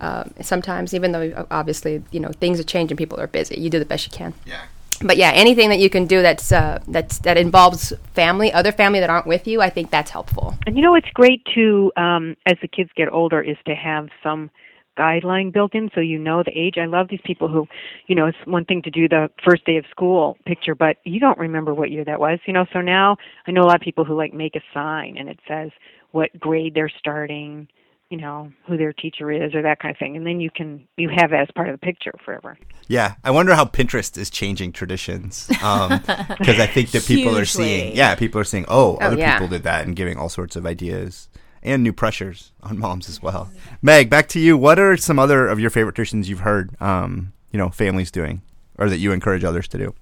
Um, 0.00 0.34
sometimes, 0.40 0.94
even 0.94 1.12
though 1.12 1.46
obviously 1.50 2.02
you 2.10 2.20
know 2.20 2.30
things 2.32 2.58
are 2.58 2.64
changing, 2.64 2.96
people 2.96 3.20
are 3.20 3.28
busy. 3.28 3.60
You 3.60 3.70
do 3.70 3.78
the 3.78 3.84
best 3.84 4.04
you 4.04 4.10
can 4.10 4.34
Yeah. 4.44 4.62
but 5.00 5.16
yeah, 5.16 5.30
anything 5.30 5.68
that 5.68 5.78
you 5.78 5.88
can 5.88 6.06
do 6.06 6.20
that's 6.22 6.50
uh, 6.50 6.80
that's 6.88 7.18
that 7.20 7.36
involves 7.38 7.92
family, 8.12 8.52
other 8.52 8.72
family 8.72 8.98
that 9.00 9.10
aren't 9.10 9.26
with 9.28 9.46
you, 9.46 9.62
I 9.62 9.70
think 9.70 9.90
that's 9.90 10.10
helpful. 10.10 10.56
And 10.66 10.76
you 10.76 10.82
know, 10.82 10.96
it's 10.96 11.08
great 11.14 11.42
to, 11.54 11.92
um, 11.96 12.36
as 12.46 12.56
the 12.60 12.68
kids 12.68 12.90
get 12.96 13.12
older, 13.12 13.40
is 13.40 13.56
to 13.66 13.74
have 13.76 14.08
some 14.24 14.50
guideline 14.98 15.52
built 15.52 15.74
in 15.74 15.90
so 15.94 16.00
you 16.00 16.18
know 16.18 16.42
the 16.42 16.52
age. 16.56 16.74
I 16.78 16.86
love 16.86 17.08
these 17.08 17.20
people 17.24 17.48
who, 17.48 17.66
you 18.06 18.14
know, 18.14 18.26
it's 18.26 18.38
one 18.44 18.64
thing 18.64 18.82
to 18.82 18.90
do 18.90 19.08
the 19.08 19.30
first 19.44 19.64
day 19.64 19.76
of 19.76 19.84
school 19.90 20.36
picture, 20.46 20.74
but 20.74 20.96
you 21.04 21.20
don't 21.20 21.38
remember 21.38 21.74
what 21.74 21.90
year 21.90 22.04
that 22.04 22.20
was, 22.20 22.38
you 22.46 22.52
know. 22.52 22.66
So 22.72 22.80
now 22.80 23.16
I 23.46 23.50
know 23.50 23.62
a 23.62 23.66
lot 23.66 23.76
of 23.76 23.82
people 23.82 24.04
who 24.04 24.16
like 24.16 24.34
make 24.34 24.56
a 24.56 24.60
sign 24.74 25.16
and 25.18 25.28
it 25.28 25.38
says 25.48 25.70
what 26.10 26.38
grade 26.38 26.74
they're 26.74 26.92
starting, 26.98 27.68
you 28.10 28.18
know, 28.18 28.52
who 28.66 28.76
their 28.76 28.92
teacher 28.92 29.30
is 29.30 29.54
or 29.54 29.62
that 29.62 29.80
kind 29.80 29.94
of 29.94 29.98
thing. 29.98 30.16
And 30.16 30.26
then 30.26 30.40
you 30.40 30.50
can 30.50 30.86
you 30.96 31.08
have 31.08 31.32
it 31.32 31.36
as 31.36 31.48
part 31.54 31.68
of 31.68 31.74
the 31.74 31.84
picture 31.84 32.12
forever. 32.24 32.58
Yeah, 32.88 33.14
I 33.24 33.30
wonder 33.30 33.54
how 33.54 33.64
Pinterest 33.64 34.18
is 34.18 34.28
changing 34.28 34.72
traditions 34.72 35.50
um, 35.62 35.98
because 36.38 36.60
I 36.60 36.66
think 36.66 36.90
that 36.90 37.06
people 37.06 37.36
are 37.36 37.46
seeing, 37.46 37.96
yeah, 37.96 38.14
people 38.14 38.40
are 38.40 38.44
seeing, 38.44 38.66
oh, 38.68 38.98
oh, 39.00 39.04
other 39.04 39.16
yeah. 39.16 39.32
people 39.32 39.48
did 39.48 39.62
that 39.62 39.86
and 39.86 39.96
giving 39.96 40.18
all 40.18 40.28
sorts 40.28 40.56
of 40.56 40.66
ideas 40.66 41.28
and 41.62 41.82
new 41.82 41.92
pressures 41.92 42.52
on 42.62 42.78
moms 42.78 43.08
as 43.08 43.22
well. 43.22 43.50
Meg, 43.80 44.10
back 44.10 44.28
to 44.28 44.40
you. 44.40 44.56
What 44.58 44.78
are 44.78 44.96
some 44.96 45.18
other 45.18 45.46
of 45.48 45.60
your 45.60 45.70
favorite 45.70 45.94
traditions 45.94 46.28
you've 46.28 46.40
heard, 46.40 46.70
um, 46.80 47.32
you 47.52 47.58
know, 47.58 47.68
families 47.68 48.10
doing 48.10 48.42
or 48.78 48.88
that 48.88 48.98
you 48.98 49.12
encourage 49.12 49.44
others 49.44 49.68
to 49.68 49.78
do? 49.78 49.94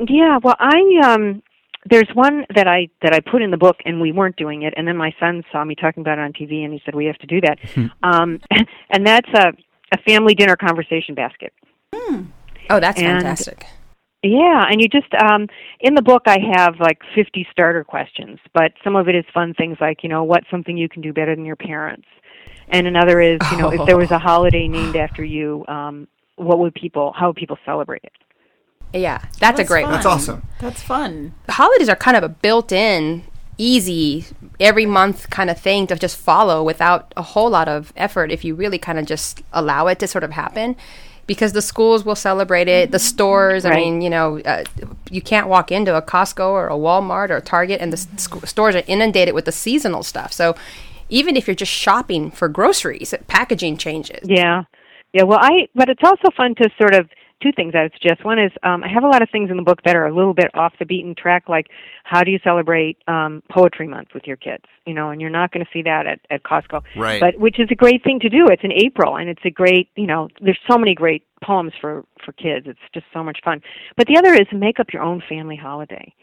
Yeah, 0.00 0.38
well, 0.42 0.56
I 0.58 0.80
um 1.04 1.42
there's 1.88 2.08
one 2.14 2.44
that 2.54 2.66
I 2.66 2.88
that 3.02 3.14
I 3.14 3.20
put 3.20 3.40
in 3.42 3.50
the 3.50 3.56
book 3.56 3.76
and 3.84 4.00
we 4.00 4.12
weren't 4.12 4.36
doing 4.36 4.62
it 4.62 4.74
and 4.76 4.86
then 4.86 4.96
my 4.96 5.14
son 5.18 5.42
saw 5.52 5.64
me 5.64 5.74
talking 5.74 6.02
about 6.02 6.18
it 6.18 6.22
on 6.22 6.32
TV 6.32 6.64
and 6.64 6.72
he 6.72 6.82
said 6.84 6.94
we 6.94 7.06
have 7.06 7.18
to 7.18 7.26
do 7.26 7.40
that. 7.42 7.58
um 8.02 8.40
and 8.90 9.06
that's 9.06 9.28
a 9.34 9.52
a 9.92 9.98
family 10.06 10.34
dinner 10.34 10.56
conversation 10.56 11.14
basket. 11.14 11.52
Oh, 11.92 12.78
that's 12.78 13.00
And- 13.00 13.18
fantastic. 13.22 13.66
Yeah, 14.22 14.66
and 14.70 14.80
you 14.80 14.88
just 14.88 15.12
um 15.14 15.46
in 15.80 15.94
the 15.94 16.02
book 16.02 16.22
I 16.26 16.38
have 16.54 16.78
like 16.78 17.00
50 17.14 17.46
starter 17.50 17.84
questions, 17.84 18.38
but 18.52 18.72
some 18.84 18.96
of 18.96 19.08
it 19.08 19.14
is 19.14 19.24
fun 19.32 19.54
things 19.54 19.78
like, 19.80 20.02
you 20.02 20.08
know, 20.08 20.24
what's 20.24 20.48
something 20.50 20.76
you 20.76 20.88
can 20.88 21.00
do 21.00 21.12
better 21.12 21.34
than 21.34 21.44
your 21.44 21.56
parents? 21.56 22.06
And 22.68 22.86
another 22.86 23.20
is, 23.20 23.38
you 23.50 23.56
know, 23.56 23.70
if 23.72 23.84
there 23.86 23.96
was 23.96 24.10
a 24.10 24.18
holiday 24.30 24.68
named 24.68 24.96
after 24.96 25.24
you, 25.24 25.64
um 25.68 26.06
what 26.36 26.58
would 26.58 26.74
people 26.74 27.14
how 27.16 27.28
would 27.28 27.36
people 27.36 27.58
celebrate 27.64 28.04
it? 28.04 28.12
Yeah, 28.92 29.22
that's, 29.38 29.60
a 29.60 29.64
great 29.64 29.82
fun. 29.82 29.92
one. 29.92 29.98
That's 29.98 30.06
awesome. 30.06 30.42
That's 30.60 30.82
fun. 30.82 31.32
The 31.46 31.52
holidays 31.52 31.88
are 31.88 31.94
kind 31.94 32.16
of 32.16 32.24
a 32.24 32.28
built-in, 32.28 33.22
easy, 33.56 34.26
every 34.58 34.84
month 34.84 35.30
kind 35.30 35.48
of 35.48 35.60
thing 35.60 35.86
to 35.86 35.96
just 35.96 36.16
follow 36.16 36.64
without 36.64 37.12
a 37.16 37.22
whole 37.22 37.50
lot 37.50 37.68
of 37.68 37.92
effort. 37.96 38.32
If 38.32 38.44
you 38.44 38.56
really 38.56 38.78
kind 38.78 38.98
of 38.98 39.06
just 39.06 39.42
allow 39.52 39.86
it 39.86 40.00
to 40.00 40.08
sort 40.08 40.24
of 40.24 40.32
happen, 40.32 40.74
because 41.26 41.52
the 41.52 41.62
schools 41.62 42.04
will 42.04 42.16
celebrate 42.16 42.68
it, 42.68 42.90
the 42.90 42.98
stores. 42.98 43.64
I 43.64 43.76
mean, 43.76 44.02
you 44.02 44.10
know, 44.10 44.40
uh, 44.40 44.64
you 45.10 45.22
can't 45.22 45.48
walk 45.48 45.70
into 45.70 45.96
a 45.96 46.02
Costco 46.02 46.48
or 46.48 46.68
a 46.68 46.74
Walmart 46.74 47.30
or 47.30 47.36
a 47.36 47.40
Target, 47.40 47.80
and 47.80 47.92
the 47.92 47.96
sc- 47.96 48.46
stores 48.46 48.74
are 48.74 48.82
inundated 48.86 49.34
with 49.34 49.44
the 49.44 49.52
seasonal 49.52 50.02
stuff. 50.02 50.32
So 50.32 50.56
even 51.08 51.36
if 51.36 51.46
you're 51.46 51.54
just 51.54 51.72
shopping 51.72 52.30
for 52.30 52.48
groceries, 52.48 53.14
packaging 53.26 53.76
changes. 53.76 54.28
Yeah, 54.28 54.64
yeah. 55.12 55.24
Well, 55.24 55.38
I 55.40 55.68
but 55.74 55.88
it's 55.88 56.02
also 56.04 56.30
fun 56.36 56.54
to 56.56 56.70
sort 56.78 56.94
of 56.94 57.08
two 57.42 57.52
things 57.52 57.74
I 57.74 57.82
would 57.82 57.92
suggest. 57.92 58.24
One 58.24 58.38
is 58.38 58.52
um, 58.62 58.84
I 58.84 58.88
have 58.88 59.04
a 59.04 59.08
lot 59.08 59.22
of 59.22 59.28
things 59.30 59.50
in 59.50 59.56
the 59.56 59.62
book 59.62 59.82
that 59.84 59.96
are 59.96 60.06
a 60.06 60.14
little 60.14 60.34
bit 60.34 60.50
off 60.54 60.74
the 60.78 60.84
beaten 60.84 61.14
track, 61.14 61.48
like 61.48 61.68
how 62.04 62.22
do 62.22 62.30
you 62.30 62.38
celebrate 62.42 62.98
um, 63.08 63.42
Poetry 63.50 63.86
Month 63.86 64.08
with 64.14 64.26
your 64.26 64.36
kids? 64.36 64.64
You 64.86 64.94
know, 64.94 65.10
and 65.10 65.20
you're 65.20 65.30
not 65.30 65.52
going 65.52 65.64
to 65.64 65.70
see 65.72 65.82
that 65.82 66.06
at, 66.06 66.20
at 66.30 66.42
Costco, 66.42 66.82
Right. 66.96 67.20
But 67.20 67.38
which 67.38 67.58
is 67.58 67.68
a 67.70 67.74
great 67.74 68.02
thing 68.02 68.20
to 68.20 68.28
do. 68.28 68.46
It's 68.48 68.64
in 68.64 68.72
April, 68.72 69.16
and 69.16 69.28
it's 69.28 69.44
a 69.44 69.50
great, 69.50 69.88
you 69.96 70.06
know, 70.06 70.28
there's 70.40 70.58
so 70.70 70.78
many 70.78 70.94
great 70.94 71.24
poems 71.42 71.72
for 71.80 72.04
for 72.24 72.32
kids. 72.32 72.66
It's 72.68 72.78
just 72.92 73.06
so 73.12 73.22
much 73.22 73.38
fun. 73.44 73.62
But 73.96 74.06
the 74.06 74.16
other 74.16 74.34
is 74.34 74.46
make 74.52 74.78
up 74.78 74.92
your 74.92 75.02
own 75.02 75.22
family 75.28 75.56
holiday. 75.56 76.14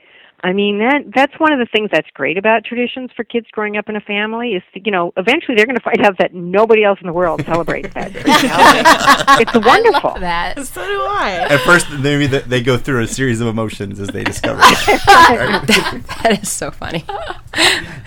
I 0.44 0.54
mean 0.54 0.78
that 0.80 1.04
that's 1.16 1.34
one 1.40 1.52
of 1.52 1.58
the 1.58 1.66
things 1.66 1.90
that's 1.92 2.10
great 2.14 2.38
about 2.38 2.64
traditions 2.64 3.10
for 3.16 3.24
kids 3.24 3.48
growing 3.52 3.76
up 3.76 3.90
in 3.90 3.96
a 3.96 4.02
family 4.02 4.52
is 4.52 4.62
you 4.74 4.92
know 4.92 5.12
eventually 5.18 5.56
they're 5.56 5.66
going 5.66 5.78
to 5.78 5.84
find 5.84 6.06
out 6.06 6.18
that 6.20 6.34
nobody 6.34 6.84
else 6.84 7.00
in 7.02 7.08
the 7.08 7.14
world 7.14 7.44
celebrates 7.44 7.92
that. 7.96 8.12
it's 9.42 9.66
wonderful. 9.66 10.14
That 10.20 10.60
So 10.66 10.86
do 10.86 11.02
I. 11.02 11.48
At 11.50 11.62
first, 11.62 11.90
maybe 11.92 12.28
th- 12.28 12.44
they 12.44 12.62
go 12.62 12.78
through 12.78 13.02
a 13.02 13.08
series 13.08 13.42
of 13.42 13.48
emotions 13.48 14.00
as 14.00 14.10
they 14.10 14.24
discover. 14.24 14.60
it. 14.64 16.08
that 16.08 16.40
is 16.42 16.52
so 16.52 16.70
funny. 16.70 17.04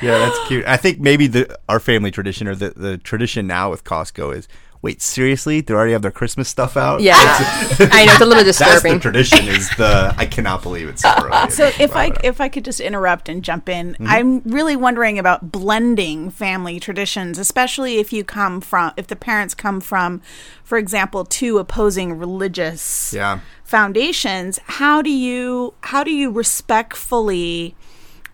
yeah, 0.00 0.18
that's 0.18 0.48
cute. 0.48 0.64
I 0.66 0.76
think 0.76 1.00
maybe 1.00 1.26
the 1.26 1.58
our 1.68 1.80
family 1.80 2.12
tradition 2.12 2.46
or 2.46 2.54
the, 2.54 2.70
the 2.70 2.98
tradition 2.98 3.48
now 3.48 3.70
with 3.70 3.82
Costco 3.82 4.36
is 4.36 4.46
wait 4.82 5.02
seriously 5.02 5.60
they 5.60 5.74
already 5.74 5.92
have 5.92 6.02
their 6.02 6.10
Christmas 6.10 6.48
stuff 6.48 6.76
out. 6.76 7.00
Yeah, 7.00 7.14
I 7.16 8.04
know 8.06 8.12
it's 8.12 8.20
a 8.20 8.26
little 8.26 8.44
disturbing. 8.44 8.72
That's 8.92 8.94
the 8.94 8.98
tradition. 9.00 9.48
Is 9.48 9.68
the 9.76 10.14
I 10.16 10.26
cannot 10.26 10.62
believe 10.62 10.88
it's 10.88 11.02
so 11.02 11.08
uh, 11.08 11.28
uh, 11.30 11.40
early. 11.42 11.50
So 11.50 11.70
if 11.78 11.94
I 11.96 12.08
Wow. 12.10 12.16
if 12.24 12.40
I 12.40 12.48
could 12.48 12.64
just 12.64 12.80
interrupt 12.80 13.28
and 13.28 13.42
jump 13.42 13.68
in, 13.68 13.92
mm-hmm. 13.92 14.06
I'm 14.06 14.40
really 14.40 14.76
wondering 14.76 15.18
about 15.18 15.52
blending 15.52 16.30
family 16.30 16.80
traditions, 16.80 17.38
especially 17.38 17.98
if 17.98 18.12
you 18.12 18.24
come 18.24 18.60
from 18.60 18.92
if 18.96 19.06
the 19.06 19.16
parents 19.16 19.54
come 19.54 19.80
from, 19.80 20.22
for 20.64 20.78
example, 20.78 21.24
two 21.24 21.58
opposing 21.58 22.18
religious 22.18 23.12
yeah. 23.12 23.40
foundations. 23.64 24.58
How 24.64 25.02
do 25.02 25.10
you 25.10 25.74
how 25.82 26.04
do 26.04 26.10
you 26.10 26.30
respectfully 26.30 27.74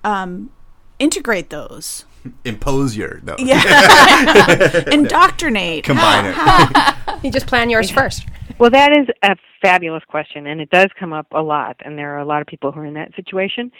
um, 0.04 0.50
integrate 0.98 1.50
those? 1.50 2.04
Impose 2.44 2.96
your 2.96 3.20
no 3.22 3.34
Indoctrinate. 4.92 5.84
combine 5.84 6.26
it. 6.26 6.94
you 7.24 7.30
just 7.30 7.46
plan 7.46 7.70
yours 7.70 7.90
first. 7.90 8.26
Well, 8.58 8.70
that 8.70 8.92
is 8.92 9.06
a 9.22 9.36
fabulous 9.60 10.02
question, 10.08 10.46
and 10.46 10.60
it 10.60 10.70
does 10.70 10.88
come 10.98 11.12
up 11.12 11.26
a 11.32 11.42
lot. 11.42 11.76
And 11.84 11.98
there 11.98 12.14
are 12.14 12.18
a 12.18 12.24
lot 12.24 12.40
of 12.40 12.46
people 12.46 12.72
who 12.72 12.80
are 12.80 12.86
in 12.86 12.94
that 12.94 13.14
situation. 13.14 13.70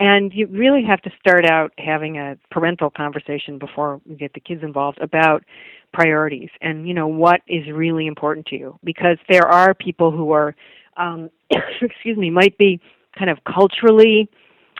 And 0.00 0.32
you 0.32 0.46
really 0.46 0.82
have 0.84 1.02
to 1.02 1.10
start 1.20 1.44
out 1.44 1.72
having 1.78 2.16
a 2.18 2.36
parental 2.50 2.90
conversation 2.90 3.58
before 3.58 4.00
you 4.06 4.16
get 4.16 4.32
the 4.32 4.40
kids 4.40 4.62
involved 4.62 4.98
about 5.00 5.44
priorities 5.92 6.48
and 6.62 6.88
you 6.88 6.94
know 6.94 7.06
what 7.06 7.42
is 7.46 7.68
really 7.70 8.06
important 8.06 8.46
to 8.46 8.56
you 8.56 8.78
because 8.82 9.18
there 9.28 9.46
are 9.46 9.74
people 9.74 10.10
who 10.10 10.32
are 10.32 10.56
um 10.96 11.28
excuse 11.82 12.16
me 12.16 12.30
might 12.30 12.56
be 12.56 12.80
kind 13.16 13.30
of 13.30 13.38
culturally 13.44 14.28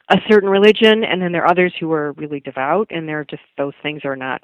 a 0.08 0.16
certain 0.28 0.48
religion 0.48 1.04
and 1.04 1.22
then 1.22 1.32
there 1.32 1.42
are 1.42 1.50
others 1.50 1.72
who 1.78 1.92
are 1.92 2.12
really 2.12 2.40
devout 2.40 2.88
and 2.90 3.08
they're 3.08 3.24
just 3.24 3.42
those 3.56 3.74
things 3.82 4.04
are 4.04 4.16
not 4.16 4.42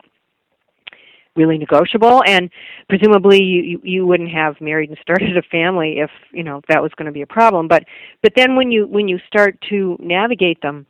really 1.37 1.59
negotiable 1.59 2.23
and 2.27 2.51
presumably 2.89 3.41
you, 3.43 3.63
you 3.63 3.81
you 3.85 4.07
wouldn't 4.07 4.31
have 4.31 4.61
married 4.61 4.89
and 4.91 4.99
started 5.01 5.37
a 5.37 5.43
family 5.43 5.99
if 5.99 6.11
you 6.33 6.43
know 6.43 6.61
that 6.69 6.83
was 6.83 6.91
going 6.97 7.07
to 7.07 7.13
be 7.13 7.23
a 7.23 7.27
problem 7.27 7.69
but 7.69 7.85
but 8.23 8.33
then 8.35 8.57
when 8.57 8.73
you 8.73 8.87
when 8.87 9.09
you 9.09 9.19
start 9.27 9.57
to 9.69 9.97
navigate 10.01 10.61
them 10.63 10.85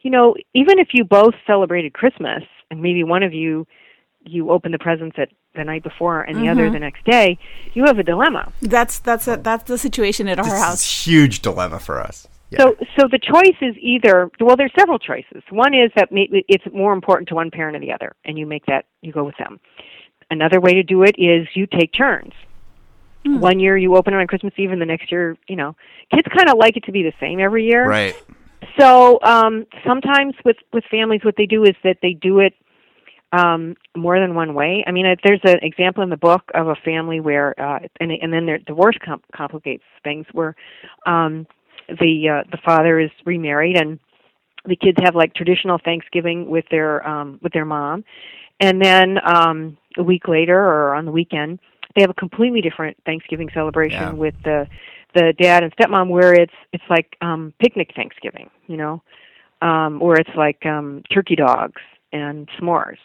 you 0.00 0.10
know 0.10 0.34
even 0.54 0.78
if 0.78 0.88
you 0.92 1.04
both 1.04 1.34
celebrated 1.46 1.92
christmas 1.92 2.42
and 2.70 2.80
maybe 2.80 3.04
one 3.04 3.22
of 3.22 3.34
you 3.34 3.66
you 4.26 4.50
open 4.50 4.72
the 4.72 4.78
presents 4.78 5.16
at 5.18 5.28
the 5.54 5.62
night 5.62 5.82
before 5.82 6.22
and 6.22 6.38
the 6.42 6.48
other 6.48 6.64
mm-hmm. 6.64 6.72
the 6.74 6.80
next 6.80 7.04
day 7.04 7.38
you 7.74 7.84
have 7.84 7.98
a 7.98 8.02
dilemma 8.02 8.50
That's 8.62 8.98
that's 8.98 9.28
a, 9.28 9.36
that's 9.36 9.64
the 9.64 9.76
situation 9.76 10.28
at 10.28 10.38
our 10.38 10.44
This 10.44 10.62
house. 10.62 11.04
huge 11.04 11.40
dilemma 11.42 11.78
for 11.78 12.00
us. 12.00 12.26
Yeah. 12.54 12.64
So, 12.64 12.76
so 12.98 13.08
the 13.08 13.18
choice 13.18 13.56
is 13.60 13.76
either 13.80 14.30
well, 14.40 14.56
there's 14.56 14.72
several 14.78 14.98
choices. 14.98 15.42
One 15.50 15.74
is 15.74 15.90
that 15.96 16.08
it's 16.12 16.64
more 16.72 16.92
important 16.92 17.28
to 17.28 17.34
one 17.34 17.50
parent 17.50 17.76
or 17.76 17.80
the 17.80 17.92
other, 17.92 18.14
and 18.24 18.38
you 18.38 18.46
make 18.46 18.66
that 18.66 18.86
you 19.02 19.12
go 19.12 19.24
with 19.24 19.36
them. 19.38 19.60
Another 20.30 20.60
way 20.60 20.74
to 20.74 20.82
do 20.82 21.02
it 21.02 21.16
is 21.18 21.46
you 21.54 21.66
take 21.66 21.92
turns. 21.92 22.32
One 23.26 23.58
year 23.58 23.76
you 23.78 23.96
open 23.96 24.12
it 24.12 24.18
on 24.18 24.26
Christmas 24.26 24.52
Eve, 24.58 24.70
and 24.70 24.80
the 24.80 24.86
next 24.86 25.10
year, 25.10 25.38
you 25.48 25.56
know, 25.56 25.74
kids 26.12 26.28
kind 26.36 26.50
of 26.50 26.58
like 26.58 26.76
it 26.76 26.84
to 26.84 26.92
be 26.92 27.02
the 27.02 27.12
same 27.18 27.40
every 27.40 27.64
year. 27.64 27.88
right. 27.88 28.14
So 28.78 29.18
um, 29.22 29.66
sometimes 29.86 30.34
with 30.44 30.56
with 30.72 30.84
families, 30.90 31.20
what 31.22 31.34
they 31.36 31.46
do 31.46 31.64
is 31.64 31.74
that 31.84 31.98
they 32.02 32.12
do 32.12 32.40
it 32.40 32.54
um, 33.32 33.76
more 33.96 34.20
than 34.20 34.34
one 34.34 34.54
way. 34.54 34.84
I 34.86 34.92
mean, 34.92 35.06
uh, 35.06 35.16
there's 35.24 35.40
an 35.44 35.58
example 35.62 36.02
in 36.02 36.10
the 36.10 36.16
book 36.16 36.42
of 36.54 36.68
a 36.68 36.74
family 36.76 37.20
where, 37.20 37.58
uh, 37.60 37.80
and 38.00 38.12
and 38.12 38.32
then 38.32 38.46
their 38.46 38.58
divorce 38.58 38.96
com- 39.04 39.22
complicates 39.34 39.84
things, 40.02 40.26
where 40.32 40.54
um, 41.06 41.46
the 41.88 42.28
uh, 42.28 42.48
the 42.50 42.58
father 42.64 42.98
is 43.00 43.10
remarried 43.24 43.76
and 43.76 43.98
the 44.66 44.76
kids 44.76 44.96
have 45.02 45.14
like 45.14 45.34
traditional 45.34 45.78
Thanksgiving 45.84 46.48
with 46.48 46.64
their 46.70 47.06
um, 47.06 47.38
with 47.42 47.52
their 47.52 47.64
mom, 47.64 48.04
and 48.60 48.82
then 48.82 49.18
um, 49.24 49.76
a 49.98 50.02
week 50.02 50.28
later 50.28 50.58
or 50.58 50.94
on 50.94 51.04
the 51.04 51.12
weekend 51.12 51.58
they 51.94 52.02
have 52.02 52.10
a 52.10 52.14
completely 52.14 52.60
different 52.60 52.96
Thanksgiving 53.06 53.48
celebration 53.54 54.00
Yeah. 54.00 54.12
with 54.12 54.34
the 54.44 54.66
the 55.14 55.32
dad 55.40 55.62
and 55.62 55.74
stepmom 55.76 56.08
where 56.08 56.32
it's 56.32 56.52
it's 56.72 56.84
like 56.90 57.16
um 57.20 57.52
picnic 57.60 57.92
Thanksgiving, 57.94 58.50
you 58.66 58.76
know, 58.76 59.02
um, 59.62 60.00
where 60.00 60.16
it's 60.16 60.34
like 60.36 60.64
um 60.66 61.02
turkey 61.12 61.36
dogs 61.36 61.80
and 62.12 62.48
s'mores. 62.58 62.98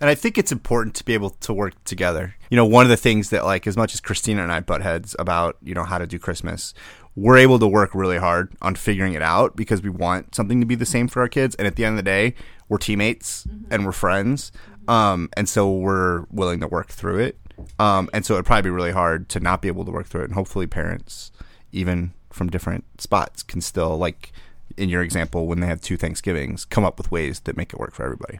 And 0.00 0.08
I 0.08 0.14
think 0.14 0.38
it's 0.38 0.50
important 0.50 0.94
to 0.96 1.04
be 1.04 1.12
able 1.12 1.30
to 1.30 1.52
work 1.52 1.74
together. 1.84 2.34
You 2.50 2.56
know, 2.56 2.64
one 2.64 2.86
of 2.86 2.88
the 2.88 2.96
things 2.96 3.28
that, 3.30 3.44
like, 3.44 3.66
as 3.66 3.76
much 3.76 3.92
as 3.92 4.00
Christina 4.00 4.42
and 4.42 4.50
I 4.50 4.60
butt 4.60 4.80
heads 4.80 5.14
about, 5.18 5.58
you 5.62 5.74
know, 5.74 5.84
how 5.84 5.98
to 5.98 6.06
do 6.06 6.18
Christmas, 6.18 6.72
we're 7.16 7.38
able 7.38 7.58
to 7.58 7.66
work 7.66 7.94
really 7.94 8.18
hard 8.18 8.52
on 8.62 8.74
figuring 8.74 9.14
it 9.14 9.22
out 9.22 9.56
because 9.56 9.82
we 9.82 9.90
want 9.90 10.34
something 10.34 10.60
to 10.60 10.66
be 10.66 10.74
the 10.74 10.86
same 10.86 11.08
for 11.08 11.20
our 11.20 11.28
kids. 11.28 11.54
And 11.56 11.66
at 11.66 11.76
the 11.76 11.84
end 11.84 11.94
of 11.94 11.96
the 11.96 12.10
day, 12.10 12.34
we're 12.68 12.78
teammates 12.78 13.46
and 13.70 13.84
we're 13.84 13.92
friends. 13.92 14.52
Um, 14.88 15.28
and 15.36 15.48
so 15.48 15.70
we're 15.70 16.24
willing 16.30 16.60
to 16.60 16.68
work 16.68 16.88
through 16.88 17.18
it. 17.18 17.38
Um, 17.78 18.08
and 18.14 18.24
so 18.24 18.34
it'd 18.34 18.46
probably 18.46 18.62
be 18.62 18.70
really 18.70 18.92
hard 18.92 19.28
to 19.30 19.40
not 19.40 19.60
be 19.60 19.68
able 19.68 19.84
to 19.84 19.90
work 19.90 20.06
through 20.06 20.22
it. 20.22 20.24
And 20.24 20.34
hopefully, 20.34 20.66
parents, 20.66 21.30
even 21.72 22.12
from 22.30 22.48
different 22.48 22.84
spots, 23.00 23.42
can 23.42 23.60
still, 23.60 23.98
like 23.98 24.32
in 24.76 24.88
your 24.88 25.02
example, 25.02 25.46
when 25.46 25.60
they 25.60 25.66
have 25.66 25.80
two 25.80 25.96
Thanksgivings, 25.96 26.64
come 26.64 26.84
up 26.84 26.96
with 26.96 27.10
ways 27.10 27.40
that 27.40 27.56
make 27.56 27.72
it 27.72 27.78
work 27.78 27.92
for 27.92 28.04
everybody. 28.04 28.38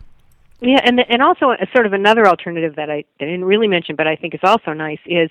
Yeah, 0.60 0.80
and 0.84 1.00
and 1.08 1.22
also 1.22 1.50
a 1.50 1.66
sort 1.74 1.86
of 1.86 1.92
another 1.92 2.26
alternative 2.26 2.76
that 2.76 2.90
I 2.90 3.04
didn't 3.18 3.44
really 3.44 3.68
mention, 3.68 3.96
but 3.96 4.06
I 4.06 4.16
think 4.16 4.34
is 4.34 4.40
also 4.42 4.72
nice 4.72 4.98
is 5.06 5.30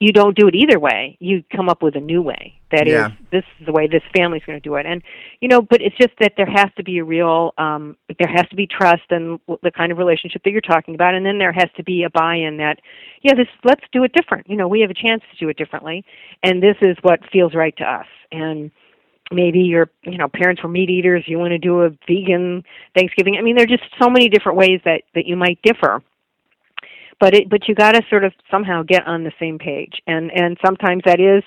you 0.00 0.12
don't 0.12 0.36
do 0.36 0.48
it 0.48 0.54
either 0.54 0.78
way. 0.78 1.16
You 1.20 1.44
come 1.54 1.68
up 1.68 1.82
with 1.82 1.94
a 1.96 2.00
new 2.00 2.22
way. 2.22 2.54
That 2.70 2.88
is, 2.88 2.94
Yeah. 2.94 3.10
this 3.30 3.44
is 3.60 3.66
the 3.66 3.72
way 3.72 3.86
this 3.86 4.02
family's 4.16 4.42
going 4.44 4.60
to 4.60 4.68
do 4.68 4.74
it. 4.76 4.86
And 4.86 5.02
you 5.40 5.48
know, 5.48 5.60
but 5.62 5.80
it's 5.80 5.96
just 5.96 6.12
that 6.20 6.34
there 6.36 6.46
has 6.46 6.66
to 6.76 6.82
be 6.82 6.98
a 6.98 7.04
real, 7.04 7.52
um, 7.58 7.96
there 8.18 8.28
has 8.28 8.48
to 8.48 8.56
be 8.56 8.66
trust 8.66 9.02
and 9.10 9.38
the 9.62 9.70
kind 9.70 9.92
of 9.92 9.98
relationship 9.98 10.42
that 10.44 10.50
you're 10.50 10.60
talking 10.60 10.94
about, 10.94 11.14
and 11.14 11.24
then 11.24 11.38
there 11.38 11.52
has 11.52 11.68
to 11.76 11.84
be 11.84 12.02
a 12.02 12.10
buy-in 12.10 12.56
that, 12.58 12.78
yeah, 13.22 13.34
this 13.34 13.48
let's 13.64 13.84
do 13.92 14.02
it 14.04 14.12
different. 14.12 14.48
You 14.48 14.56
know, 14.56 14.68
we 14.68 14.80
have 14.80 14.90
a 14.90 14.94
chance 14.94 15.22
to 15.30 15.36
do 15.38 15.48
it 15.48 15.56
differently, 15.56 16.04
and 16.42 16.62
this 16.62 16.76
is 16.80 16.96
what 17.02 17.20
feels 17.30 17.54
right 17.54 17.76
to 17.76 17.84
us. 17.84 18.06
And 18.32 18.70
maybe 19.30 19.60
your 19.60 19.90
you 20.02 20.18
know 20.18 20.28
parents 20.28 20.62
were 20.62 20.68
meat 20.68 20.90
eaters 20.90 21.24
you 21.26 21.38
want 21.38 21.50
to 21.52 21.58
do 21.58 21.82
a 21.82 21.90
vegan 22.06 22.62
thanksgiving 22.94 23.36
i 23.38 23.42
mean 23.42 23.56
there 23.56 23.64
are 23.64 23.66
just 23.66 23.84
so 24.00 24.10
many 24.10 24.28
different 24.28 24.58
ways 24.58 24.80
that 24.84 25.02
that 25.14 25.26
you 25.26 25.36
might 25.36 25.58
differ 25.62 26.02
but 27.20 27.34
it 27.34 27.48
but 27.48 27.68
you 27.68 27.74
got 27.74 27.92
to 27.92 28.02
sort 28.08 28.24
of 28.24 28.32
somehow 28.50 28.82
get 28.82 29.06
on 29.06 29.24
the 29.24 29.32
same 29.38 29.58
page 29.58 30.00
and 30.06 30.30
and 30.32 30.58
sometimes 30.64 31.02
that 31.04 31.20
is 31.20 31.42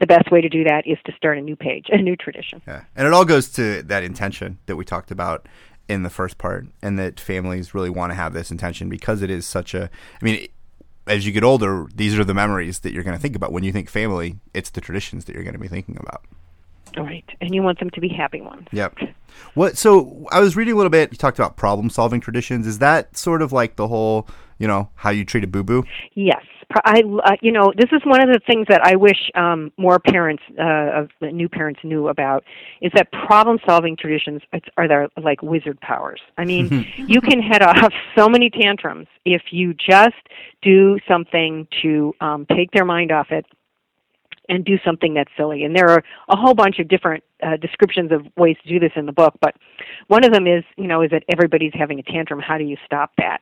the 0.00 0.06
best 0.06 0.30
way 0.30 0.40
to 0.40 0.48
do 0.48 0.62
that 0.64 0.86
is 0.86 0.98
to 1.06 1.12
start 1.16 1.38
a 1.38 1.40
new 1.40 1.56
page 1.56 1.86
a 1.90 1.98
new 1.98 2.16
tradition 2.16 2.60
Yeah. 2.66 2.84
And 2.94 3.06
it 3.06 3.12
all 3.12 3.24
goes 3.24 3.48
to 3.52 3.82
that 3.84 4.02
intention 4.04 4.58
that 4.66 4.76
we 4.76 4.84
talked 4.84 5.10
about 5.10 5.46
in 5.88 6.02
the 6.02 6.10
first 6.10 6.38
part, 6.38 6.66
and 6.82 6.98
that 6.98 7.20
families 7.20 7.74
really 7.74 7.90
want 7.90 8.10
to 8.10 8.14
have 8.14 8.32
this 8.32 8.50
intention 8.50 8.88
because 8.88 9.22
it 9.22 9.30
is 9.30 9.46
such 9.46 9.74
a. 9.74 9.84
I 10.20 10.24
mean, 10.24 10.48
as 11.06 11.24
you 11.26 11.32
get 11.32 11.44
older, 11.44 11.86
these 11.94 12.18
are 12.18 12.24
the 12.24 12.34
memories 12.34 12.80
that 12.80 12.92
you're 12.92 13.04
going 13.04 13.16
to 13.16 13.22
think 13.22 13.36
about. 13.36 13.52
When 13.52 13.62
you 13.62 13.72
think 13.72 13.88
family, 13.88 14.40
it's 14.52 14.70
the 14.70 14.80
traditions 14.80 15.26
that 15.26 15.34
you're 15.34 15.44
going 15.44 15.54
to 15.54 15.60
be 15.60 15.68
thinking 15.68 15.96
about. 16.00 16.24
right 16.96 17.24
and 17.40 17.54
you 17.54 17.62
want 17.62 17.78
them 17.78 17.90
to 17.90 18.00
be 18.00 18.08
happy 18.08 18.40
ones 18.40 18.66
Yep. 18.72 18.98
What? 19.54 19.76
So 19.76 20.26
I 20.32 20.40
was 20.40 20.56
reading 20.56 20.74
a 20.74 20.76
little 20.76 20.90
bit. 20.90 21.12
You 21.12 21.18
talked 21.18 21.38
about 21.38 21.56
problem 21.56 21.90
solving 21.90 22.20
traditions. 22.20 22.66
Is 22.66 22.78
that 22.78 23.16
sort 23.16 23.42
of 23.42 23.52
like 23.52 23.76
the 23.76 23.86
whole, 23.86 24.26
you 24.58 24.66
know, 24.66 24.90
how 24.94 25.10
you 25.10 25.24
treat 25.24 25.44
a 25.44 25.46
boo 25.46 25.62
boo? 25.62 25.84
Yes, 26.14 26.42
I, 26.84 27.02
uh, 27.24 27.36
you 27.40 27.52
know, 27.52 27.72
this 27.76 27.90
is 27.92 28.02
one 28.04 28.20
of 28.20 28.28
the 28.28 28.40
things 28.44 28.66
that 28.68 28.82
I 28.84 28.96
wish 28.96 29.30
um, 29.34 29.72
more 29.76 29.98
parents, 29.98 30.42
uh, 30.58 31.02
of 31.02 31.10
new 31.20 31.48
parents, 31.48 31.80
knew 31.84 32.08
about, 32.08 32.44
is 32.80 32.90
that 32.94 33.10
problem-solving 33.12 33.96
traditions 33.96 34.42
are 34.76 34.88
their 34.88 35.08
like 35.22 35.42
wizard 35.42 35.80
powers. 35.80 36.20
I 36.36 36.44
mean, 36.44 36.86
you 36.96 37.20
can 37.20 37.40
head 37.40 37.62
off 37.62 37.92
so 38.16 38.28
many 38.28 38.50
tantrums 38.50 39.06
if 39.24 39.42
you 39.50 39.74
just 39.74 40.16
do 40.62 40.98
something 41.08 41.68
to 41.82 42.14
um, 42.20 42.46
take 42.46 42.72
their 42.72 42.84
mind 42.84 43.12
off 43.12 43.28
it 43.30 43.46
and 44.48 44.64
do 44.64 44.78
something 44.84 45.14
that's 45.14 45.30
silly. 45.36 45.64
And 45.64 45.74
there 45.74 45.88
are 45.90 46.02
a 46.28 46.36
whole 46.36 46.54
bunch 46.54 46.78
of 46.78 46.88
different 46.88 47.22
uh, 47.42 47.56
descriptions 47.56 48.12
of 48.12 48.26
ways 48.36 48.56
to 48.62 48.68
do 48.68 48.80
this 48.80 48.92
in 48.96 49.06
the 49.06 49.12
book, 49.12 49.34
but 49.40 49.54
one 50.08 50.24
of 50.24 50.32
them 50.32 50.46
is, 50.46 50.64
you 50.76 50.86
know, 50.86 51.02
is 51.02 51.10
that 51.10 51.22
everybody's 51.28 51.72
having 51.74 51.98
a 51.98 52.02
tantrum. 52.02 52.40
How 52.40 52.56
do 52.56 52.64
you 52.64 52.76
stop 52.84 53.12
that? 53.18 53.40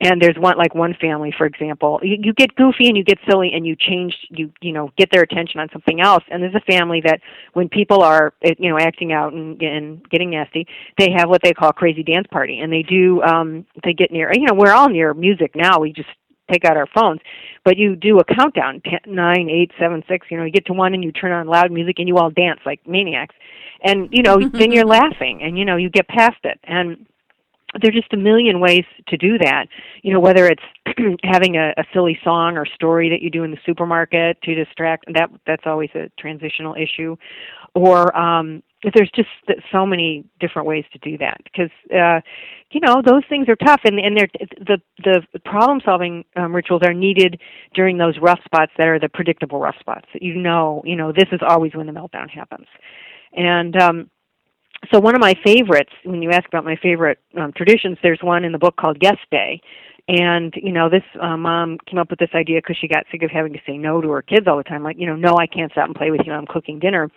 And 0.00 0.20
there's 0.20 0.36
one, 0.36 0.56
like 0.56 0.74
one 0.74 0.94
family, 1.00 1.32
for 1.36 1.46
example, 1.46 2.00
you, 2.02 2.16
you 2.20 2.32
get 2.32 2.54
goofy 2.54 2.88
and 2.88 2.96
you 2.96 3.04
get 3.04 3.18
silly 3.28 3.52
and 3.52 3.66
you 3.66 3.76
change, 3.76 4.16
you, 4.30 4.50
you 4.60 4.72
know, 4.72 4.90
get 4.96 5.10
their 5.12 5.22
attention 5.22 5.60
on 5.60 5.68
something 5.72 6.00
else. 6.00 6.24
And 6.30 6.42
there's 6.42 6.54
a 6.54 6.60
family 6.60 7.02
that 7.04 7.20
when 7.52 7.68
people 7.68 8.02
are, 8.02 8.32
eh, 8.42 8.54
you 8.58 8.70
know, 8.70 8.78
acting 8.78 9.12
out 9.12 9.32
and, 9.32 9.60
and 9.62 10.08
getting 10.08 10.30
nasty, 10.30 10.66
they 10.98 11.10
have 11.16 11.28
what 11.28 11.42
they 11.42 11.52
call 11.52 11.72
crazy 11.72 12.02
dance 12.02 12.26
party. 12.30 12.60
And 12.60 12.72
they 12.72 12.82
do, 12.82 13.22
um, 13.22 13.66
they 13.84 13.92
get 13.92 14.10
near, 14.10 14.32
you 14.32 14.46
know, 14.46 14.54
we're 14.54 14.72
all 14.72 14.88
near 14.88 15.14
music 15.14 15.52
now. 15.54 15.80
We 15.80 15.92
just 15.92 16.08
take 16.50 16.64
out 16.64 16.76
our 16.76 16.88
phones, 16.94 17.20
but 17.64 17.76
you 17.76 17.96
do 17.96 18.18
a 18.18 18.24
countdown 18.24 18.80
ten, 18.84 19.00
nine, 19.06 19.48
eight, 19.50 19.70
seven, 19.78 20.02
six. 20.08 20.26
You 20.30 20.36
know, 20.36 20.44
you 20.44 20.52
get 20.52 20.66
to 20.66 20.72
one 20.72 20.94
and 20.94 21.02
you 21.02 21.12
turn 21.12 21.32
on 21.32 21.46
loud 21.46 21.72
music 21.72 21.96
and 21.98 22.08
you 22.08 22.16
all 22.16 22.30
dance 22.30 22.60
like 22.66 22.80
maniacs, 22.86 23.34
and 23.82 24.08
you 24.10 24.22
know 24.22 24.38
then 24.52 24.72
you're 24.72 24.86
laughing 24.86 25.40
and 25.42 25.58
you 25.58 25.64
know 25.64 25.76
you 25.76 25.90
get 25.90 26.08
past 26.08 26.38
it 26.44 26.58
and 26.64 27.06
there's 27.80 27.94
just 27.94 28.12
a 28.12 28.16
million 28.16 28.60
ways 28.60 28.84
to 29.08 29.16
do 29.16 29.38
that. 29.38 29.66
You 30.02 30.12
know, 30.12 30.20
whether 30.20 30.46
it's 30.46 30.62
having 31.24 31.56
a, 31.56 31.70
a 31.76 31.84
silly 31.92 32.18
song 32.22 32.56
or 32.56 32.66
story 32.66 33.08
that 33.10 33.22
you 33.22 33.30
do 33.30 33.44
in 33.44 33.50
the 33.50 33.58
supermarket 33.66 34.40
to 34.42 34.54
distract 34.54 35.06
that 35.12 35.30
that's 35.46 35.64
always 35.66 35.90
a 35.94 36.10
transitional 36.18 36.74
issue, 36.74 37.16
or 37.74 38.16
um, 38.16 38.62
there's 38.94 39.10
just 39.14 39.28
so 39.72 39.86
many 39.86 40.24
different 40.40 40.68
ways 40.68 40.84
to 40.92 40.98
do 40.98 41.16
that 41.18 41.38
because 41.44 41.70
uh, 41.94 42.20
you 42.70 42.80
know 42.80 43.02
those 43.04 43.22
things 43.28 43.48
are 43.48 43.56
tough 43.56 43.80
and 43.84 43.98
and 43.98 44.16
they're 44.16 44.28
the 44.58 44.78
the 45.04 45.38
problem 45.40 45.80
solving 45.84 46.24
um, 46.36 46.54
rituals 46.54 46.82
are 46.84 46.94
needed 46.94 47.40
during 47.74 47.98
those 47.98 48.16
rough 48.20 48.40
spots 48.44 48.72
that 48.78 48.88
are 48.88 48.98
the 48.98 49.08
predictable 49.08 49.60
rough 49.60 49.76
spots. 49.80 50.06
That 50.12 50.22
you 50.22 50.34
know 50.34 50.82
you 50.84 50.96
know 50.96 51.12
this 51.12 51.28
is 51.32 51.40
always 51.46 51.74
when 51.74 51.86
the 51.86 51.92
meltdown 51.92 52.28
happens. 52.30 52.66
And 53.36 53.76
um 53.76 54.10
so 54.92 55.00
one 55.00 55.14
of 55.14 55.20
my 55.20 55.34
favorites 55.44 55.92
when 56.04 56.22
you 56.22 56.30
ask 56.30 56.46
about 56.46 56.64
my 56.64 56.76
favorite 56.82 57.18
um, 57.38 57.52
traditions 57.52 57.98
there's 58.02 58.20
one 58.22 58.44
in 58.44 58.52
the 58.52 58.58
book 58.58 58.76
called 58.76 58.98
yes 59.00 59.16
day. 59.30 59.60
And 60.06 60.52
you 60.56 60.72
know 60.72 60.90
this 60.90 61.02
uh, 61.20 61.36
mom 61.36 61.78
came 61.86 61.98
up 61.98 62.10
with 62.10 62.18
this 62.18 62.28
idea 62.34 62.58
because 62.58 62.76
she 62.78 62.88
got 62.88 63.06
sick 63.10 63.22
of 63.22 63.30
having 63.30 63.54
to 63.54 63.58
say 63.66 63.78
no 63.78 64.02
to 64.02 64.10
her 64.10 64.20
kids 64.20 64.46
all 64.46 64.58
the 64.58 64.62
time 64.62 64.82
like 64.82 64.96
you 64.98 65.06
know 65.06 65.16
no 65.16 65.36
i 65.38 65.46
can't 65.46 65.72
stop 65.72 65.86
and 65.86 65.94
play 65.94 66.10
with 66.10 66.20
you. 66.26 66.32
I'm 66.32 66.46
cooking 66.46 66.78
dinner. 66.78 67.10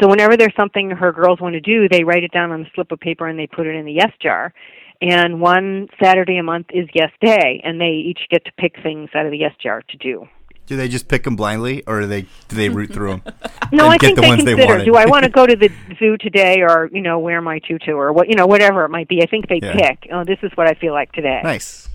So 0.00 0.08
whenever 0.08 0.36
there's 0.36 0.54
something 0.58 0.90
her 0.90 1.12
girls 1.12 1.40
want 1.40 1.54
to 1.54 1.60
do 1.60 1.88
they 1.88 2.04
write 2.04 2.24
it 2.24 2.32
down 2.32 2.50
on 2.50 2.62
a 2.62 2.70
slip 2.74 2.90
of 2.90 3.00
paper 3.00 3.28
and 3.28 3.38
they 3.38 3.46
put 3.46 3.66
it 3.66 3.74
in 3.74 3.84
the 3.84 3.92
yes 3.92 4.12
jar. 4.20 4.54
And 5.02 5.40
one 5.40 5.88
saturday 6.02 6.38
a 6.38 6.42
month 6.42 6.68
is 6.72 6.88
yes 6.94 7.10
day 7.20 7.60
and 7.64 7.78
they 7.78 7.90
each 7.90 8.20
get 8.30 8.44
to 8.46 8.52
pick 8.56 8.76
things 8.82 9.10
out 9.14 9.26
of 9.26 9.32
the 9.32 9.38
yes 9.38 9.54
jar 9.62 9.82
to 9.88 9.96
do 9.98 10.26
Do 10.66 10.76
they 10.76 10.88
just 10.88 11.08
pick 11.08 11.24
them 11.24 11.36
blindly, 11.36 11.82
or 11.86 12.00
do 12.02 12.06
they 12.06 12.22
do 12.22 12.56
they 12.56 12.68
root 12.68 12.92
through 12.92 13.10
them? 13.10 13.22
no 13.72 13.84
and 13.84 13.92
i 13.94 13.98
get 13.98 14.06
think 14.06 14.16
the 14.16 14.22
they 14.22 14.28
ones 14.28 14.44
they 14.44 14.52
consider 14.52 14.72
wanted? 14.72 14.84
do 14.84 14.94
i 14.96 15.06
want 15.06 15.24
to 15.24 15.30
go 15.40 15.46
to 15.46 15.56
the 15.56 15.70
zoo 15.98 16.16
today 16.18 16.60
or 16.62 16.88
you 16.92 17.00
know 17.02 17.18
wear 17.18 17.40
my 17.42 17.58
tutu 17.58 17.92
or 17.92 18.12
what 18.12 18.28
you 18.28 18.34
know 18.36 18.46
whatever 18.46 18.84
it 18.84 18.88
might 18.90 19.08
be 19.08 19.22
i 19.22 19.26
think 19.26 19.48
they 19.48 19.60
Yeah. 19.62 19.72
pick 19.74 20.08
oh 20.12 20.24
this 20.24 20.38
is 20.42 20.50
what 20.54 20.66
i 20.68 20.74
feel 20.74 20.92
like 20.92 21.12
today 21.12 21.40
Nice. 21.42 21.88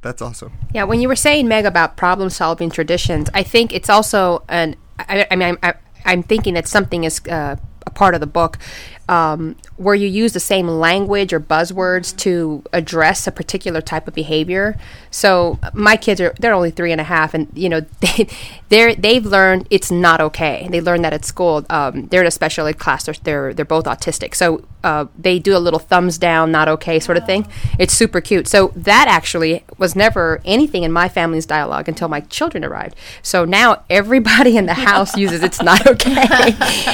That's 0.00 0.22
awesome. 0.22 0.52
Yeah, 0.72 0.84
when 0.84 1.00
you 1.00 1.08
were 1.08 1.16
saying 1.16 1.48
Meg 1.48 1.64
about 1.66 1.96
problem 1.96 2.30
solving 2.30 2.70
traditions, 2.70 3.28
I 3.34 3.42
think 3.42 3.74
it's 3.74 3.90
also 3.90 4.44
an. 4.48 4.76
I, 4.96 5.26
I 5.28 5.34
mean, 5.34 5.48
I'm, 5.48 5.58
I, 5.60 5.74
I'm 6.04 6.22
thinking 6.22 6.54
that 6.54 6.68
something 6.68 7.02
is 7.02 7.20
uh, 7.28 7.56
a 7.84 7.90
part 7.90 8.14
of 8.14 8.20
the 8.20 8.26
book 8.28 8.58
um, 9.08 9.56
where 9.76 9.94
you 9.94 10.06
use 10.06 10.32
the 10.32 10.40
same 10.40 10.68
language 10.68 11.32
or 11.32 11.40
buzzwords 11.40 12.16
to 12.18 12.62
address 12.72 13.26
a 13.26 13.32
particular 13.32 13.80
type 13.80 14.06
of 14.06 14.14
behavior. 14.14 14.76
So 15.10 15.58
my 15.72 15.96
kids 15.96 16.20
are 16.20 16.34
they're 16.38 16.54
only 16.54 16.70
three 16.70 16.92
and 16.92 17.00
a 17.00 17.04
half, 17.04 17.34
and 17.34 17.48
you 17.54 17.68
know 17.68 17.80
they 18.00 18.28
they're 18.68 18.94
they've 18.94 19.24
learned 19.24 19.66
it's 19.70 19.90
not 19.90 20.20
okay. 20.20 20.68
They 20.70 20.80
learned 20.80 21.04
that 21.04 21.12
at 21.12 21.24
school. 21.24 21.64
Um, 21.70 22.08
they're 22.08 22.20
in 22.20 22.26
a 22.26 22.32
special 22.32 22.66
ed 22.66 22.78
class. 22.78 23.04
They're 23.04 23.14
they're, 23.22 23.54
they're 23.54 23.64
both 23.64 23.84
autistic, 23.84 24.34
so 24.34 24.64
uh, 24.84 25.06
they 25.18 25.38
do 25.38 25.56
a 25.56 25.58
little 25.58 25.80
thumbs 25.80 26.18
down, 26.18 26.52
not 26.52 26.68
okay 26.68 27.00
sort 27.00 27.18
of 27.18 27.26
thing. 27.26 27.46
It's 27.78 27.92
super 27.92 28.20
cute. 28.20 28.46
So 28.46 28.72
that 28.76 29.06
actually 29.08 29.64
was 29.76 29.96
never 29.96 30.40
anything 30.44 30.82
in 30.82 30.92
my 30.92 31.08
family's 31.08 31.46
dialogue 31.46 31.88
until 31.88 32.08
my 32.08 32.20
children 32.20 32.64
arrived. 32.64 32.94
So 33.22 33.44
now 33.44 33.84
everybody 33.90 34.56
in 34.56 34.66
the 34.66 34.74
house 34.74 35.16
uses 35.16 35.42
it's 35.42 35.62
not 35.62 35.86
okay, 35.86 36.52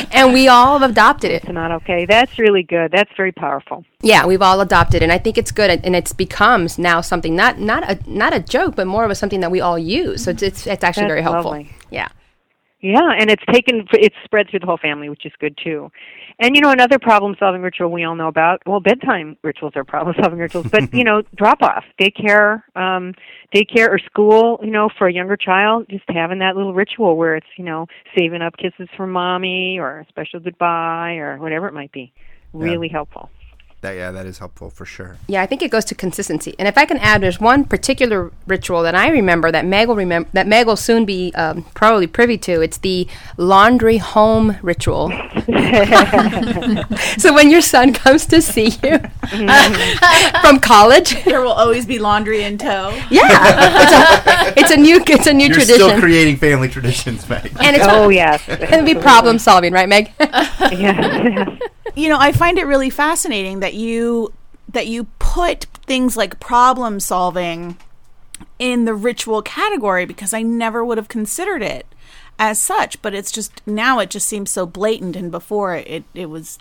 and 0.13 0.33
we 0.33 0.49
all 0.49 0.79
have 0.79 0.91
adopted 0.91 1.31
it. 1.31 1.45
it's 1.45 1.53
not 1.53 1.73
okay 1.73 2.04
that's 2.07 2.39
really 2.39 2.63
good 2.63 2.91
that's 2.93 3.11
very 3.17 3.33
powerful 3.33 3.85
Yeah, 4.03 4.27
we've 4.27 4.43
all 4.43 4.61
adopted, 4.61 5.03
and 5.03 5.11
I 5.11 5.19
think 5.19 5.39
it's 5.39 5.51
good, 5.51 5.71
and 5.83 5.97
it's 5.97 6.13
becomes 6.13 6.79
now 6.79 7.01
something 7.01 7.35
not 7.35 7.59
not 7.59 7.83
a 7.89 7.99
not 8.07 8.35
a 8.35 8.41
joke, 8.41 8.77
but 8.77 8.87
more 8.87 9.05
of 9.05 9.11
a 9.11 9.15
something 9.15 9.41
that 9.41 9.51
we 9.51 9.61
all 9.61 9.79
use. 9.79 10.25
So 10.25 10.31
it's 10.33 10.43
it's, 10.43 10.67
it's 10.67 10.85
actually 10.85 11.05
That's 11.05 11.11
very 11.11 11.23
helpful. 11.23 11.53
lovely. 11.53 11.73
Yeah. 11.91 12.09
Yeah, 12.85 13.13
and 13.19 13.31
it's 13.31 13.43
taken 13.51 13.89
it's 13.95 14.15
spread 14.27 14.51
through 14.51 14.59
the 14.61 14.67
whole 14.67 14.77
family, 14.77 15.09
which 15.09 15.25
is 15.25 15.33
good 15.41 15.57
too. 15.57 15.91
And 16.39 16.55
you 16.55 16.61
know, 16.61 16.71
another 16.71 16.99
problem-solving 16.99 17.63
ritual 17.63 17.91
we 17.91 18.05
all 18.05 18.15
know 18.15 18.29
about. 18.29 18.61
Well, 18.67 18.79
bedtime 18.79 19.39
rituals 19.43 19.73
are 19.75 19.85
problem-solving 19.85 20.39
rituals, 20.39 20.67
but 20.71 20.93
you 20.93 21.03
know, 21.03 21.23
drop-off, 21.35 21.85
daycare, 21.99 22.63
um, 22.77 23.15
daycare 23.55 23.89
or 23.89 23.99
school. 23.99 24.61
You 24.63 24.71
know, 24.71 24.91
for 24.99 25.07
a 25.07 25.13
younger 25.15 25.35
child, 25.35 25.87
just 25.89 26.05
having 26.09 26.41
that 26.41 26.57
little 26.57 26.75
ritual 26.75 27.17
where 27.17 27.37
it's 27.37 27.47
you 27.57 27.65
know 27.65 27.87
saving 28.15 28.43
up 28.43 28.59
kisses 28.59 28.91
for 28.99 29.07
mommy 29.07 29.79
or 29.79 30.01
a 30.01 30.07
special 30.11 30.39
goodbye 30.39 31.15
or 31.15 31.39
whatever 31.39 31.67
it 31.67 31.73
might 31.73 31.91
be. 31.91 32.13
Really 32.53 32.89
helpful. 32.89 33.31
That 33.85 33.97
yeah, 33.97 34.11
that 34.13 34.25
is 34.25 34.39
helpful 34.39 34.71
for 34.71 34.87
sure. 34.87 35.19
Yeah, 35.29 35.43
I 35.43 35.47
think 35.47 35.61
it 35.61 35.71
goes 35.71 35.85
to 35.85 35.95
consistency. 35.95 36.55
And 36.59 36.67
if 36.67 36.79
I 36.79 36.87
can 36.87 36.97
add, 36.97 37.21
there's 37.21 37.39
one 37.39 37.67
particular 37.67 38.33
ritual 38.47 38.83
that 38.83 38.95
I 38.95 39.11
remember 39.11 39.53
that 39.53 39.67
Meg 39.67 39.89
will 39.89 39.97
remember 39.97 40.27
that 40.33 40.47
Meg 40.47 40.67
will 40.67 40.77
soon 40.77 41.05
be 41.05 41.33
um, 41.35 41.65
probably 41.75 42.07
privy 42.07 42.39
to. 42.39 42.63
It's 42.63 42.79
the 42.79 43.07
laundry 43.37 43.99
home 43.99 44.57
ritual. 44.63 45.11
so 47.19 47.35
when 47.35 47.51
your 47.51 47.61
son 47.61 47.93
comes 47.93 48.25
to 48.25 48.41
see 48.41 48.71
you 48.83 48.99
from 50.41 50.61
college, 50.61 51.23
There 51.25 51.43
will 51.43 51.53
always 51.53 51.85
be 51.85 51.99
laundry 51.99 52.43
in 52.45 52.57
tow. 52.57 52.89
yeah, 53.11 53.27
it's 53.83 53.93
a, 53.93 54.61
it's 54.61 54.71
a 54.71 54.79
new 54.79 55.03
it's 55.07 55.27
a 55.27 55.33
new 55.35 55.45
You're 55.45 55.57
tradition, 55.57 55.75
still 55.89 56.01
creating 56.01 56.39
family 56.39 56.69
traditions, 56.69 57.29
Meg. 57.29 57.53
and 57.61 57.77
it's 57.77 57.85
Oh 57.87 58.09
yes, 58.09 58.43
and 58.49 58.63
it'll 58.63 58.87
be 58.87 58.95
problem 58.95 59.39
solving, 59.39 59.75
right, 59.75 59.91
Meg? 59.91 60.11
yes, 60.19 60.73
yes. 60.73 61.49
You 61.95 62.09
know, 62.09 62.19
I 62.19 62.33
find 62.33 62.59
it 62.59 62.67
really 62.67 62.91
fascinating 62.91 63.61
that 63.61 63.75
you 63.75 64.33
that 64.71 64.87
you 64.87 65.05
put 65.19 65.65
things 65.87 66.17
like 66.17 66.41
problem 66.41 66.99
solving 66.99 67.77
in 68.59 68.85
the 68.85 68.95
ritual 68.95 69.43
category 69.43 70.05
because 70.05 70.33
I 70.33 70.43
never 70.43 70.85
would 70.85 70.99
have 70.99 71.09
considered 71.09 71.63
it 71.63 71.87
as 72.39 72.61
such, 72.61 73.01
but 73.03 73.15
it's 73.15 73.31
just 73.31 73.65
now 73.67 74.01
it 74.01 74.11
just 74.11 74.27
seems 74.27 74.51
so 74.51 74.67
blatant 74.67 75.17
and 75.17 75.31
before 75.31 75.75
it 75.77 76.05
it 76.15 76.27
was 76.27 76.59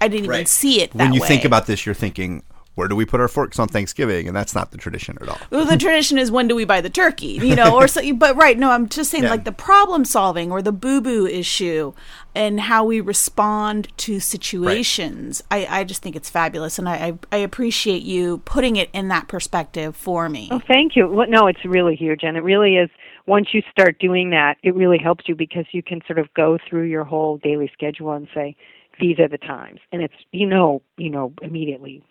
I 0.00 0.08
didn't 0.08 0.24
even 0.24 0.46
see 0.46 0.82
it 0.82 0.90
that 0.92 0.98
when 0.98 1.12
you 1.12 1.20
way. 1.20 1.28
think 1.28 1.44
about 1.44 1.66
this, 1.66 1.86
you're 1.86 1.94
thinking, 1.94 2.42
where 2.74 2.88
do 2.88 2.96
we 2.96 3.04
put 3.04 3.20
our 3.20 3.28
forks 3.28 3.58
on 3.58 3.68
Thanksgiving? 3.68 4.26
And 4.26 4.36
that's 4.36 4.54
not 4.54 4.70
the 4.70 4.78
tradition 4.78 5.18
at 5.20 5.28
all. 5.28 5.38
well, 5.50 5.66
the 5.66 5.76
tradition 5.76 6.16
is 6.18 6.30
when 6.30 6.48
do 6.48 6.54
we 6.54 6.64
buy 6.64 6.80
the 6.80 6.88
turkey, 6.90 7.38
you 7.42 7.54
know, 7.54 7.74
or 7.76 7.86
so. 7.88 8.00
But 8.14 8.36
right, 8.36 8.58
no, 8.58 8.70
I'm 8.70 8.88
just 8.88 9.10
saying 9.10 9.24
Yeah. 9.24 9.30
like 9.30 9.44
the 9.44 9.52
problem 9.52 10.04
solving 10.04 10.50
or 10.50 10.62
the 10.62 10.72
boo 10.72 11.00
boo 11.00 11.26
issue 11.26 11.92
and 12.34 12.60
how 12.60 12.84
we 12.84 13.00
respond 13.00 13.88
to 13.98 14.18
situations. 14.20 15.42
I, 15.50 15.66
I 15.68 15.84
just 15.84 16.02
think 16.02 16.16
it's 16.16 16.30
fabulous, 16.30 16.78
and 16.78 16.88
I, 16.88 16.94
I 16.94 17.18
I 17.32 17.36
appreciate 17.38 18.02
you 18.02 18.38
putting 18.44 18.76
it 18.76 18.88
in 18.92 19.08
that 19.08 19.28
perspective 19.28 19.94
for 19.96 20.28
me. 20.28 20.48
Oh, 20.50 20.60
thank 20.66 20.96
you. 20.96 21.08
Well, 21.08 21.28
no, 21.28 21.46
it's 21.46 21.64
really 21.64 21.96
huge, 21.96 22.22
and 22.22 22.36
it 22.36 22.42
really 22.42 22.76
is. 22.76 22.90
Once 23.26 23.48
you 23.52 23.62
start 23.70 23.98
doing 24.00 24.30
that, 24.30 24.56
it 24.62 24.74
really 24.74 24.98
helps 24.98 25.28
you 25.28 25.34
because 25.36 25.64
you 25.72 25.82
can 25.82 26.00
sort 26.06 26.18
of 26.18 26.32
go 26.34 26.58
through 26.68 26.84
your 26.84 27.04
whole 27.04 27.36
daily 27.38 27.70
schedule 27.72 28.12
and 28.12 28.26
say, 28.34 28.56
"These 29.00 29.18
are 29.18 29.28
the 29.28 29.38
times," 29.38 29.80
and 29.92 30.02
it's 30.02 30.14
you 30.32 30.46
know, 30.46 30.82
you 30.96 31.10
know 31.10 31.32
immediately 31.42 32.02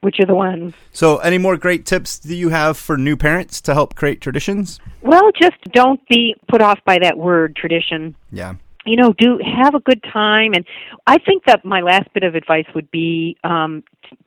which 0.00 0.20
are 0.20 0.26
the 0.26 0.34
ones. 0.34 0.74
So, 0.92 1.18
any 1.18 1.38
more 1.38 1.56
great 1.56 1.84
tips 1.86 2.18
do 2.18 2.34
you 2.36 2.50
have 2.50 2.76
for 2.76 2.96
new 2.96 3.16
parents 3.16 3.60
to 3.62 3.74
help 3.74 3.94
create 3.94 4.20
traditions? 4.20 4.80
Well, 5.02 5.30
just 5.40 5.56
don't 5.72 6.00
be 6.08 6.34
put 6.48 6.60
off 6.62 6.78
by 6.84 6.98
that 7.02 7.18
word 7.18 7.56
tradition. 7.56 8.14
Yeah. 8.30 8.54
you 8.86 8.96
know 8.96 9.12
do 9.18 9.38
have 9.44 9.74
a 9.74 9.80
good 9.80 10.02
time 10.12 10.54
and 10.54 10.64
i 11.06 11.18
think 11.18 11.44
that 11.46 11.64
my 11.64 11.80
last 11.80 12.08
bit 12.14 12.22
of 12.22 12.34
advice 12.34 12.66
would 12.74 12.90
be 12.90 13.36
um 13.44 13.82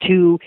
to 0.08 0.38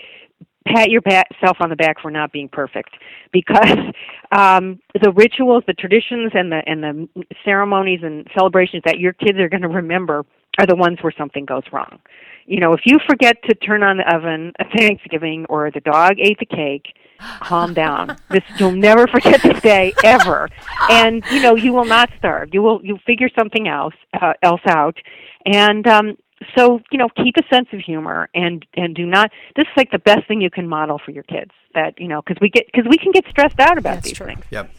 pat 0.67 0.89
yourself 0.89 1.57
on 1.59 1.69
the 1.69 1.75
back 1.75 1.99
for 2.01 2.09
not 2.09 2.31
being 2.31 2.49
perfect 2.49 2.91
because 3.31 3.77
um 4.31 4.79
the 5.01 5.11
rituals 5.11 5.63
the 5.67 5.73
traditions 5.73 6.31
and 6.33 6.51
the 6.51 6.61
and 6.65 6.83
the 6.83 7.25
ceremonies 7.43 8.01
and 8.03 8.27
celebrations 8.37 8.83
that 8.85 8.99
your 8.99 9.13
kids 9.13 9.37
are 9.37 9.49
going 9.49 9.61
to 9.61 9.67
remember 9.67 10.25
are 10.57 10.65
the 10.65 10.75
ones 10.75 10.97
where 11.01 11.13
something 11.17 11.45
goes 11.45 11.63
wrong 11.71 11.99
you 12.45 12.59
know 12.59 12.73
if 12.73 12.81
you 12.85 12.97
forget 13.07 13.37
to 13.43 13.55
turn 13.55 13.83
on 13.83 13.97
the 13.97 14.15
oven 14.15 14.53
at 14.59 14.67
thanksgiving 14.77 15.45
or 15.49 15.71
the 15.71 15.81
dog 15.81 16.15
ate 16.19 16.39
the 16.39 16.45
cake 16.45 16.93
calm 17.41 17.73
down. 17.73 18.17
This 18.29 18.43
you'll 18.57 18.71
never 18.71 19.07
forget 19.07 19.41
this 19.41 19.61
day 19.61 19.93
ever. 20.03 20.49
And 20.89 21.23
you 21.31 21.41
know, 21.41 21.55
you 21.55 21.73
will 21.73 21.85
not 21.85 22.09
starve. 22.17 22.49
You 22.53 22.61
will 22.61 22.81
you 22.83 22.97
figure 23.05 23.29
something 23.37 23.67
else 23.67 23.93
uh, 24.19 24.33
else 24.41 24.61
out. 24.67 24.97
And 25.45 25.87
um 25.87 26.17
so, 26.57 26.81
you 26.91 26.97
know, 26.97 27.07
keep 27.15 27.35
a 27.37 27.53
sense 27.53 27.67
of 27.71 27.79
humor 27.79 28.29
and 28.33 28.65
and 28.75 28.95
do 28.95 29.05
not 29.05 29.31
this 29.55 29.63
is 29.63 29.73
like 29.77 29.91
the 29.91 29.99
best 29.99 30.27
thing 30.27 30.41
you 30.41 30.49
can 30.49 30.67
model 30.67 30.99
for 31.03 31.11
your 31.11 31.23
kids 31.23 31.51
that, 31.75 31.93
you 31.99 32.07
know, 32.07 32.21
cuz 32.21 32.37
we 32.41 32.49
get 32.49 32.71
cuz 32.73 32.85
we 32.89 32.97
can 32.97 33.11
get 33.11 33.25
stressed 33.29 33.59
out 33.59 33.77
about 33.77 33.95
That's 33.95 34.09
these 34.09 34.17
true. 34.17 34.27
things. 34.27 34.45
Yep. 34.49 34.71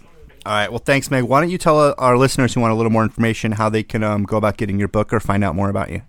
All 0.45 0.53
right. 0.53 0.71
Well, 0.71 0.83
thanks, 0.85 1.11
Meg. 1.11 1.25
Why 1.25 1.41
don't 1.41 1.51
you 1.51 1.59
tell 1.59 1.81
uh, 1.81 1.95
our 1.99 2.19
listeners 2.19 2.55
who 2.55 2.61
want 2.61 2.73
a 2.73 2.77
little 2.77 2.93
more 2.93 3.05
information 3.05 3.53
how 3.53 3.69
they 3.69 3.83
can 3.83 4.03
um, 4.03 4.25
go 4.25 4.37
about 4.37 4.57
getting 4.57 4.79
your 4.79 4.89
book 4.89 5.13
or 5.13 5.21
find 5.21 5.43
out 5.43 5.55
more 5.55 5.71
about 5.71 5.91
you? 5.91 6.03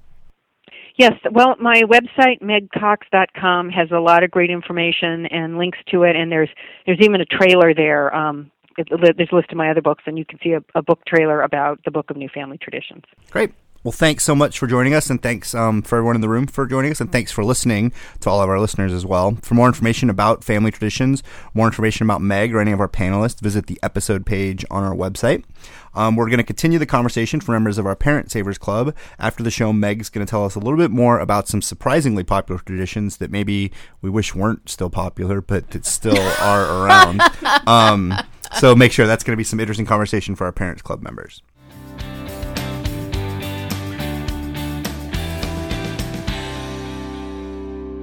Yes, 0.97 1.13
well, 1.31 1.55
my 1.59 1.83
website 1.83 2.41
megcox.com 2.41 3.69
has 3.69 3.91
a 3.91 3.99
lot 3.99 4.23
of 4.23 4.31
great 4.31 4.49
information 4.49 5.27
and 5.27 5.57
links 5.57 5.77
to 5.91 6.03
it, 6.03 6.15
and 6.15 6.31
there's 6.31 6.49
there's 6.85 6.99
even 7.01 7.21
a 7.21 7.25
trailer 7.25 7.73
there. 7.73 8.13
Um, 8.15 8.51
there's 8.75 9.29
a 9.31 9.35
list 9.35 9.51
of 9.51 9.57
my 9.57 9.69
other 9.69 9.81
books, 9.81 10.03
and 10.07 10.17
you 10.17 10.25
can 10.25 10.39
see 10.43 10.53
a, 10.53 10.63
a 10.75 10.81
book 10.81 10.99
trailer 11.05 11.41
about 11.41 11.79
the 11.85 11.91
Book 11.91 12.09
of 12.09 12.17
New 12.17 12.29
Family 12.29 12.57
Traditions. 12.57 13.03
Great. 13.29 13.51
Well, 13.83 13.91
thanks 13.91 14.23
so 14.23 14.35
much 14.35 14.57
for 14.59 14.67
joining 14.67 14.93
us, 14.93 15.09
and 15.09 15.21
thanks 15.21 15.53
um, 15.53 15.81
for 15.81 15.97
everyone 15.97 16.15
in 16.15 16.21
the 16.21 16.27
room 16.27 16.47
for 16.47 16.65
joining 16.65 16.91
us, 16.91 16.99
and 16.99 17.11
thanks 17.11 17.31
for 17.31 17.43
listening 17.43 17.93
to 18.21 18.29
all 18.29 18.41
of 18.41 18.49
our 18.49 18.59
listeners 18.59 18.91
as 18.91 19.05
well. 19.05 19.37
For 19.43 19.53
more 19.53 19.67
information 19.67 20.09
about 20.09 20.43
family 20.43 20.71
traditions, 20.71 21.23
more 21.53 21.67
information 21.67 22.05
about 22.05 22.21
Meg 22.21 22.53
or 22.53 22.59
any 22.59 22.71
of 22.71 22.79
our 22.79 22.89
panelists, 22.89 23.39
visit 23.39 23.67
the 23.67 23.79
episode 23.83 24.25
page 24.25 24.65
on 24.71 24.83
our 24.83 24.95
website. 24.95 25.45
Um, 25.97 26.15
we're 26.15 26.27
going 26.27 26.37
to 26.37 26.43
continue 26.43 26.77
the 26.77 26.85
conversation 26.85 27.41
for 27.41 27.53
members 27.53 27.79
of 27.79 27.87
our 27.87 27.95
Parent 27.95 28.29
Savers 28.29 28.59
Club. 28.59 28.95
After 29.17 29.41
the 29.41 29.49
show, 29.49 29.73
Meg's 29.73 30.09
going 30.09 30.25
to 30.25 30.29
tell 30.29 30.45
us 30.45 30.53
a 30.53 30.59
little 30.59 30.77
bit 30.77 30.91
more 30.91 31.19
about 31.19 31.47
some 31.47 31.61
surprisingly 31.61 32.23
popular 32.23 32.61
traditions 32.61 33.17
that 33.17 33.31
maybe 33.31 33.71
we 34.01 34.09
wish 34.09 34.35
weren't 34.35 34.69
still 34.69 34.91
popular, 34.91 35.41
but 35.41 35.71
that 35.71 35.85
still 35.85 36.17
are 36.39 36.85
around. 36.85 37.21
Um, 37.65 38.13
so 38.59 38.75
make 38.75 38.91
sure 38.91 39.07
that's 39.07 39.23
going 39.23 39.33
to 39.33 39.37
be 39.37 39.43
some 39.43 39.59
interesting 39.59 39.87
conversation 39.87 40.35
for 40.35 40.45
our 40.45 40.51
Parents 40.51 40.83
Club 40.83 41.01
members. 41.01 41.41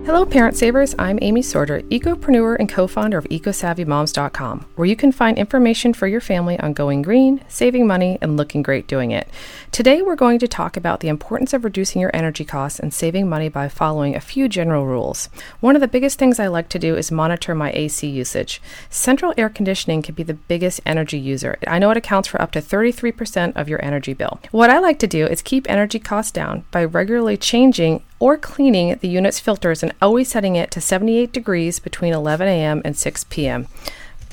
Hello, 0.07 0.27
Parent 0.27 0.55
Savers. 0.55 0.95
I'm 0.99 1.19
Amy 1.23 1.40
Sorter, 1.40 1.81
ecopreneur 1.85 2.59
and 2.59 2.69
co 2.69 2.87
founder 2.87 3.17
of 3.17 3.25
EcoSavvyMoms.com, 3.25 4.67
where 4.77 4.87
you 4.87 4.97
can 4.97 5.12
find 5.12 5.38
information 5.38 5.95
for 5.95 6.07
your 6.07 6.21
family 6.21 6.61
on 6.61 6.75
going 6.75 7.01
green, 7.01 7.40
saving 7.49 7.87
money, 7.87 8.19
and 8.21 8.37
looking 8.37 8.62
great 8.62 8.87
doing 8.87 9.12
it. 9.12 9.27
Today, 9.73 10.03
we're 10.03 10.14
going 10.14 10.38
to 10.40 10.47
talk 10.47 10.77
about 10.77 11.01
the 11.01 11.09
importance 11.09 11.55
of 11.55 11.64
reducing 11.64 12.03
your 12.03 12.11
energy 12.12 12.45
costs 12.45 12.79
and 12.79 12.93
saving 12.93 13.31
money 13.31 13.49
by 13.49 13.67
following 13.71 14.14
a 14.14 14.21
few 14.21 14.47
general 14.47 14.85
rules. 14.87 15.31
One 15.61 15.75
of 15.75 15.81
the 15.81 15.88
biggest 15.88 16.19
things 16.19 16.38
I 16.38 16.49
like 16.49 16.69
to 16.69 16.79
do 16.79 16.95
is 16.97 17.11
monitor 17.11 17.55
my 17.55 17.73
AC 17.73 18.07
usage. 18.07 18.61
Central 18.90 19.33
air 19.38 19.49
conditioning 19.49 20.03
can 20.03 20.14
be 20.14 20.23
the 20.23 20.35
biggest 20.35 20.83
energy 20.85 21.19
user. 21.19 21.57
I 21.67 21.79
know 21.79 21.90
it 21.90 21.97
accounts 21.97 22.29
for 22.29 22.43
up 22.43 22.53
to 22.53 22.61
33% 22.61 23.57
of 23.57 23.71
your 23.71 23.83
energy 23.83 24.12
bill. 24.12 24.38
What 24.51 24.69
I 24.69 24.81
like 24.81 24.99
to 24.99 25.07
do 25.07 25.27
is 25.27 25.40
keep 25.40 25.69
energy 25.71 25.99
costs 25.99 26.31
down 26.31 26.67
by 26.71 26.85
regularly 26.85 27.38
changing 27.38 28.03
or 28.25 28.38
cleaning 28.38 28.97
the 29.03 29.09
unit's 29.09 29.38
filters 29.38 29.83
and 29.83 29.93
always 30.01 30.29
setting 30.29 30.57
it 30.57 30.71
to 30.73 30.81
78 30.81 31.33
degrees 31.33 31.79
between 31.79 32.13
11 32.13 32.47
a.m. 32.49 32.83
and 32.85 32.97
6 32.97 33.25
p.m. 33.25 33.69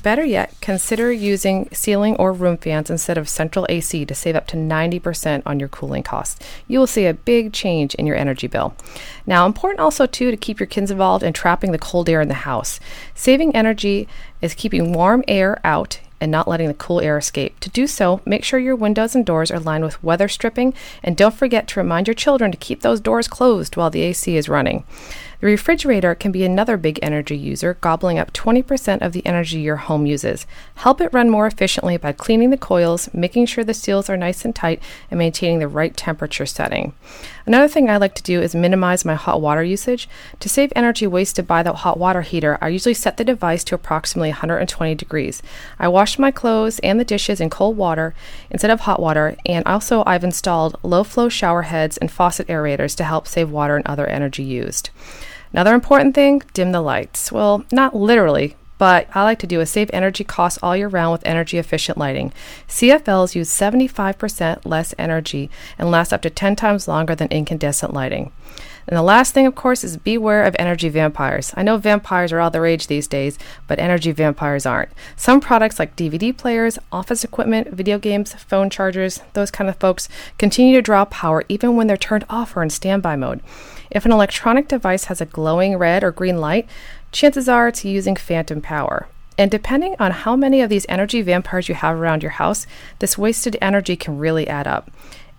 Better 0.02 0.24
yet, 0.24 0.52
consider 0.60 1.12
using 1.12 1.68
ceiling 1.72 2.16
or 2.16 2.32
room 2.32 2.56
fans 2.56 2.90
instead 2.90 3.16
of 3.16 3.28
central 3.28 3.66
AC 3.68 4.04
to 4.04 4.14
save 4.14 4.34
up 4.34 4.48
to 4.48 4.56
90% 4.56 5.42
on 5.46 5.60
your 5.60 5.68
cooling 5.68 6.02
costs. 6.02 6.44
You 6.66 6.80
will 6.80 6.88
see 6.88 7.06
a 7.06 7.14
big 7.14 7.52
change 7.52 7.94
in 7.94 8.06
your 8.06 8.16
energy 8.16 8.48
bill. 8.48 8.74
Now, 9.26 9.46
important 9.46 9.78
also 9.78 10.06
too 10.06 10.32
to 10.32 10.36
keep 10.36 10.58
your 10.58 10.66
kids 10.66 10.90
involved 10.90 11.22
in 11.22 11.32
trapping 11.32 11.70
the 11.70 11.78
cold 11.78 12.08
air 12.08 12.20
in 12.20 12.26
the 12.26 12.34
house. 12.34 12.80
Saving 13.14 13.54
energy 13.54 14.08
is 14.40 14.54
keeping 14.54 14.92
warm 14.92 15.22
air 15.28 15.60
out 15.62 16.00
and 16.20 16.30
not 16.30 16.48
letting 16.48 16.68
the 16.68 16.74
cool 16.74 17.00
air 17.00 17.18
escape. 17.18 17.58
To 17.60 17.70
do 17.70 17.86
so, 17.86 18.20
make 18.24 18.44
sure 18.44 18.58
your 18.58 18.76
windows 18.76 19.14
and 19.14 19.26
doors 19.26 19.50
are 19.50 19.58
lined 19.58 19.84
with 19.84 20.02
weather 20.04 20.28
stripping, 20.28 20.72
and 21.02 21.16
don't 21.16 21.34
forget 21.34 21.66
to 21.68 21.80
remind 21.80 22.06
your 22.06 22.14
children 22.14 22.52
to 22.52 22.58
keep 22.58 22.80
those 22.80 23.00
doors 23.00 23.26
closed 23.26 23.76
while 23.76 23.90
the 23.90 24.02
AC 24.02 24.36
is 24.36 24.48
running. 24.48 24.84
The 25.42 25.48
refrigerator 25.48 26.14
can 26.14 26.30
be 26.30 26.44
another 26.44 26.76
big 26.76 27.00
energy 27.02 27.36
user, 27.36 27.76
gobbling 27.80 28.16
up 28.16 28.32
20% 28.32 29.02
of 29.02 29.10
the 29.10 29.26
energy 29.26 29.58
your 29.58 29.74
home 29.74 30.06
uses. 30.06 30.46
Help 30.76 31.00
it 31.00 31.12
run 31.12 31.30
more 31.30 31.48
efficiently 31.48 31.96
by 31.96 32.12
cleaning 32.12 32.50
the 32.50 32.56
coils, 32.56 33.12
making 33.12 33.46
sure 33.46 33.64
the 33.64 33.74
seals 33.74 34.08
are 34.08 34.16
nice 34.16 34.44
and 34.44 34.54
tight, 34.54 34.80
and 35.10 35.18
maintaining 35.18 35.58
the 35.58 35.66
right 35.66 35.96
temperature 35.96 36.46
setting. 36.46 36.94
Another 37.44 37.66
thing 37.66 37.90
I 37.90 37.96
like 37.96 38.14
to 38.14 38.22
do 38.22 38.40
is 38.40 38.54
minimize 38.54 39.04
my 39.04 39.16
hot 39.16 39.40
water 39.40 39.64
usage. 39.64 40.08
To 40.38 40.48
save 40.48 40.72
energy 40.76 41.08
wasted 41.08 41.48
by 41.48 41.64
the 41.64 41.72
hot 41.72 41.98
water 41.98 42.22
heater, 42.22 42.56
I 42.60 42.68
usually 42.68 42.94
set 42.94 43.16
the 43.16 43.24
device 43.24 43.64
to 43.64 43.74
approximately 43.74 44.28
120 44.28 44.94
degrees. 44.94 45.42
I 45.76 45.88
wash 45.88 46.20
my 46.20 46.30
clothes 46.30 46.78
and 46.84 47.00
the 47.00 47.04
dishes 47.04 47.40
in 47.40 47.50
cold 47.50 47.76
water 47.76 48.14
instead 48.48 48.70
of 48.70 48.82
hot 48.82 49.00
water, 49.00 49.36
and 49.44 49.66
also 49.66 50.04
I've 50.06 50.22
installed 50.22 50.78
low 50.84 51.02
flow 51.02 51.28
shower 51.28 51.62
heads 51.62 51.96
and 51.96 52.12
faucet 52.12 52.46
aerators 52.46 52.94
to 52.94 53.02
help 53.02 53.26
save 53.26 53.50
water 53.50 53.74
and 53.74 53.84
other 53.88 54.06
energy 54.06 54.44
used. 54.44 54.90
Another 55.52 55.74
important 55.74 56.14
thing 56.14 56.42
dim 56.54 56.72
the 56.72 56.80
lights. 56.80 57.30
Well, 57.30 57.64
not 57.70 57.94
literally, 57.94 58.56
but 58.78 59.06
I 59.14 59.22
like 59.22 59.38
to 59.38 59.46
do 59.46 59.60
is 59.60 59.70
save 59.70 59.90
energy 59.92 60.24
costs 60.24 60.58
all 60.62 60.76
year 60.76 60.88
round 60.88 61.12
with 61.12 61.26
energy 61.26 61.58
efficient 61.58 61.98
lighting. 61.98 62.32
CFLs 62.68 63.34
use 63.34 63.48
75% 63.48 64.64
less 64.64 64.94
energy 64.98 65.50
and 65.78 65.90
last 65.90 66.12
up 66.12 66.22
to 66.22 66.30
10 66.30 66.56
times 66.56 66.88
longer 66.88 67.14
than 67.14 67.28
incandescent 67.28 67.94
lighting. 67.94 68.32
And 68.88 68.96
the 68.96 69.02
last 69.02 69.32
thing, 69.32 69.46
of 69.46 69.54
course, 69.54 69.84
is 69.84 69.96
beware 69.96 70.42
of 70.42 70.56
energy 70.58 70.88
vampires. 70.88 71.52
I 71.56 71.62
know 71.62 71.76
vampires 71.76 72.32
are 72.32 72.40
all 72.40 72.50
the 72.50 72.60
rage 72.60 72.88
these 72.88 73.06
days, 73.06 73.38
but 73.68 73.78
energy 73.78 74.10
vampires 74.10 74.66
aren't. 74.66 74.90
Some 75.16 75.40
products 75.40 75.78
like 75.78 75.94
DVD 75.94 76.36
players, 76.36 76.78
office 76.90 77.22
equipment, 77.22 77.68
video 77.68 77.98
games, 77.98 78.34
phone 78.34 78.68
chargers, 78.68 79.20
those 79.34 79.52
kind 79.52 79.70
of 79.70 79.76
folks 79.76 80.08
continue 80.38 80.74
to 80.74 80.82
draw 80.82 81.04
power 81.04 81.44
even 81.48 81.76
when 81.76 81.86
they're 81.86 81.96
turned 81.96 82.24
off 82.28 82.56
or 82.56 82.62
in 82.64 82.70
standby 82.70 83.14
mode. 83.14 83.40
If 83.94 84.06
an 84.06 84.12
electronic 84.12 84.68
device 84.68 85.04
has 85.04 85.20
a 85.20 85.26
glowing 85.26 85.76
red 85.76 86.02
or 86.02 86.10
green 86.10 86.38
light, 86.40 86.66
chances 87.12 87.46
are 87.48 87.68
it's 87.68 87.84
using 87.84 88.16
phantom 88.16 88.62
power. 88.62 89.06
And 89.36 89.50
depending 89.50 89.96
on 89.98 90.12
how 90.12 90.34
many 90.34 90.62
of 90.62 90.70
these 90.70 90.86
energy 90.88 91.20
vampires 91.20 91.68
you 91.68 91.74
have 91.74 91.96
around 91.96 92.22
your 92.22 92.32
house, 92.32 92.66
this 93.00 93.18
wasted 93.18 93.56
energy 93.60 93.94
can 93.96 94.18
really 94.18 94.48
add 94.48 94.66
up. 94.66 94.90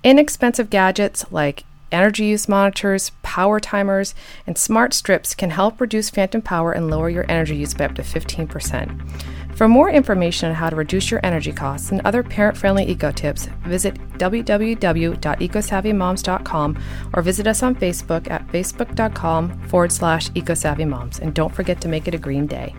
Inexpensive 0.04 0.70
gadgets 0.70 1.26
like 1.32 1.64
energy 1.94 2.26
use 2.26 2.50
monitors, 2.50 3.12
power 3.22 3.60
timers, 3.60 4.16
and 4.48 4.58
smart 4.58 4.94
strips 4.94 5.36
can 5.36 5.52
help 5.52 5.80
reduce 5.80 6.10
phantom 6.10 6.42
power 6.42 6.72
and 6.72 6.90
lower 6.90 7.10
your 7.10 7.30
energy 7.30 7.56
use 7.56 7.74
by 7.74 7.86
up 7.86 7.96
to 7.96 8.02
15%. 8.02 9.24
For 9.56 9.68
more 9.68 9.90
information 9.90 10.50
on 10.50 10.56
how 10.56 10.70
to 10.70 10.76
reduce 10.76 11.10
your 11.12 11.20
energy 11.24 11.52
costs 11.52 11.92
and 11.92 12.02
other 12.06 12.24
parent 12.24 12.58
friendly 12.58 12.90
eco 12.90 13.12
tips, 13.12 13.48
visit 13.66 13.94
www.ecosavvymoms.com 14.18 16.84
or 17.14 17.22
visit 17.22 17.48
us 17.48 17.62
on 17.62 17.76
Facebook 17.76 18.32
at 18.32 18.48
facebook.com 18.48 19.68
forward 19.68 19.92
slash 19.92 20.30
ecosavvymoms. 20.32 21.20
And 21.20 21.36
don't 21.36 21.54
forget 21.54 21.80
to 21.82 21.88
make 21.88 22.08
it 22.08 22.16
a 22.16 22.20
green 22.20 22.48
day. 22.48 22.74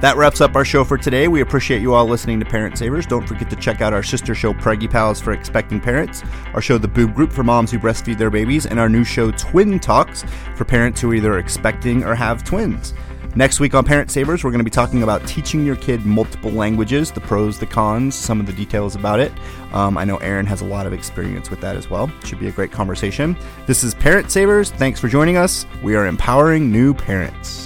That 0.00 0.18
wraps 0.18 0.42
up 0.42 0.54
our 0.54 0.64
show 0.64 0.84
for 0.84 0.98
today. 0.98 1.26
We 1.26 1.40
appreciate 1.40 1.80
you 1.80 1.94
all 1.94 2.06
listening 2.06 2.38
to 2.40 2.44
Parent 2.44 2.76
Savers. 2.76 3.06
Don't 3.06 3.26
forget 3.26 3.48
to 3.48 3.56
check 3.56 3.80
out 3.80 3.94
our 3.94 4.02
sister 4.02 4.34
show, 4.34 4.52
Preggy 4.52 4.90
Pals 4.90 5.22
for 5.22 5.32
Expecting 5.32 5.80
Parents, 5.80 6.22
our 6.52 6.60
show, 6.60 6.76
The 6.76 6.86
Boob 6.86 7.14
Group 7.14 7.32
for 7.32 7.42
moms 7.42 7.70
who 7.70 7.78
breastfeed 7.78 8.18
their 8.18 8.28
babies, 8.28 8.66
and 8.66 8.78
our 8.78 8.90
new 8.90 9.04
show, 9.04 9.30
Twin 9.30 9.80
Talks 9.80 10.22
for 10.54 10.66
parents 10.66 11.00
who 11.00 11.14
either 11.14 11.32
are 11.32 11.38
expecting 11.38 12.04
or 12.04 12.14
have 12.14 12.44
twins. 12.44 12.92
Next 13.36 13.58
week 13.58 13.74
on 13.74 13.86
Parent 13.86 14.10
Savers, 14.10 14.44
we're 14.44 14.50
going 14.50 14.60
to 14.60 14.64
be 14.64 14.70
talking 14.70 15.02
about 15.02 15.26
teaching 15.26 15.64
your 15.64 15.76
kid 15.76 16.04
multiple 16.04 16.50
languages, 16.50 17.10
the 17.10 17.20
pros, 17.22 17.58
the 17.58 17.66
cons, 17.66 18.14
some 18.14 18.38
of 18.38 18.44
the 18.44 18.52
details 18.52 18.96
about 18.96 19.18
it. 19.18 19.32
Um, 19.72 19.96
I 19.96 20.04
know 20.04 20.18
Erin 20.18 20.44
has 20.44 20.60
a 20.60 20.66
lot 20.66 20.86
of 20.86 20.92
experience 20.92 21.48
with 21.48 21.60
that 21.62 21.74
as 21.74 21.88
well. 21.88 22.10
Should 22.22 22.40
be 22.40 22.48
a 22.48 22.52
great 22.52 22.70
conversation. 22.70 23.34
This 23.66 23.82
is 23.82 23.94
Parent 23.94 24.30
Savers. 24.30 24.70
Thanks 24.72 25.00
for 25.00 25.08
joining 25.08 25.38
us. 25.38 25.64
We 25.82 25.96
are 25.96 26.06
empowering 26.06 26.70
new 26.70 26.92
parents. 26.92 27.65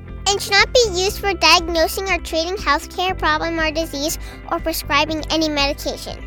and 0.27 0.41
should 0.41 0.51
not 0.51 0.73
be 0.73 1.01
used 1.01 1.19
for 1.19 1.33
diagnosing 1.33 2.09
or 2.09 2.17
treating 2.19 2.55
healthcare 2.55 3.17
problem 3.17 3.59
or 3.59 3.71
disease 3.71 4.17
or 4.51 4.59
prescribing 4.59 5.23
any 5.29 5.49
medication. 5.49 6.17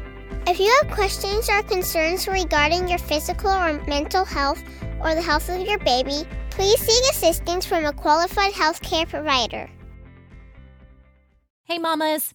If 0.46 0.60
you 0.60 0.70
have 0.82 0.94
questions 0.94 1.48
or 1.48 1.62
concerns 1.62 2.28
regarding 2.28 2.88
your 2.88 2.98
physical 2.98 3.50
or 3.50 3.82
mental 3.86 4.24
health 4.24 4.62
or 5.00 5.14
the 5.14 5.22
health 5.22 5.48
of 5.48 5.66
your 5.66 5.78
baby, 5.78 6.28
please 6.50 6.78
seek 6.80 7.10
assistance 7.10 7.64
from 7.64 7.84
a 7.84 7.92
qualified 7.92 8.52
healthcare 8.52 9.08
provider. 9.08 9.70
Hey, 11.64 11.78
mamas! 11.78 12.34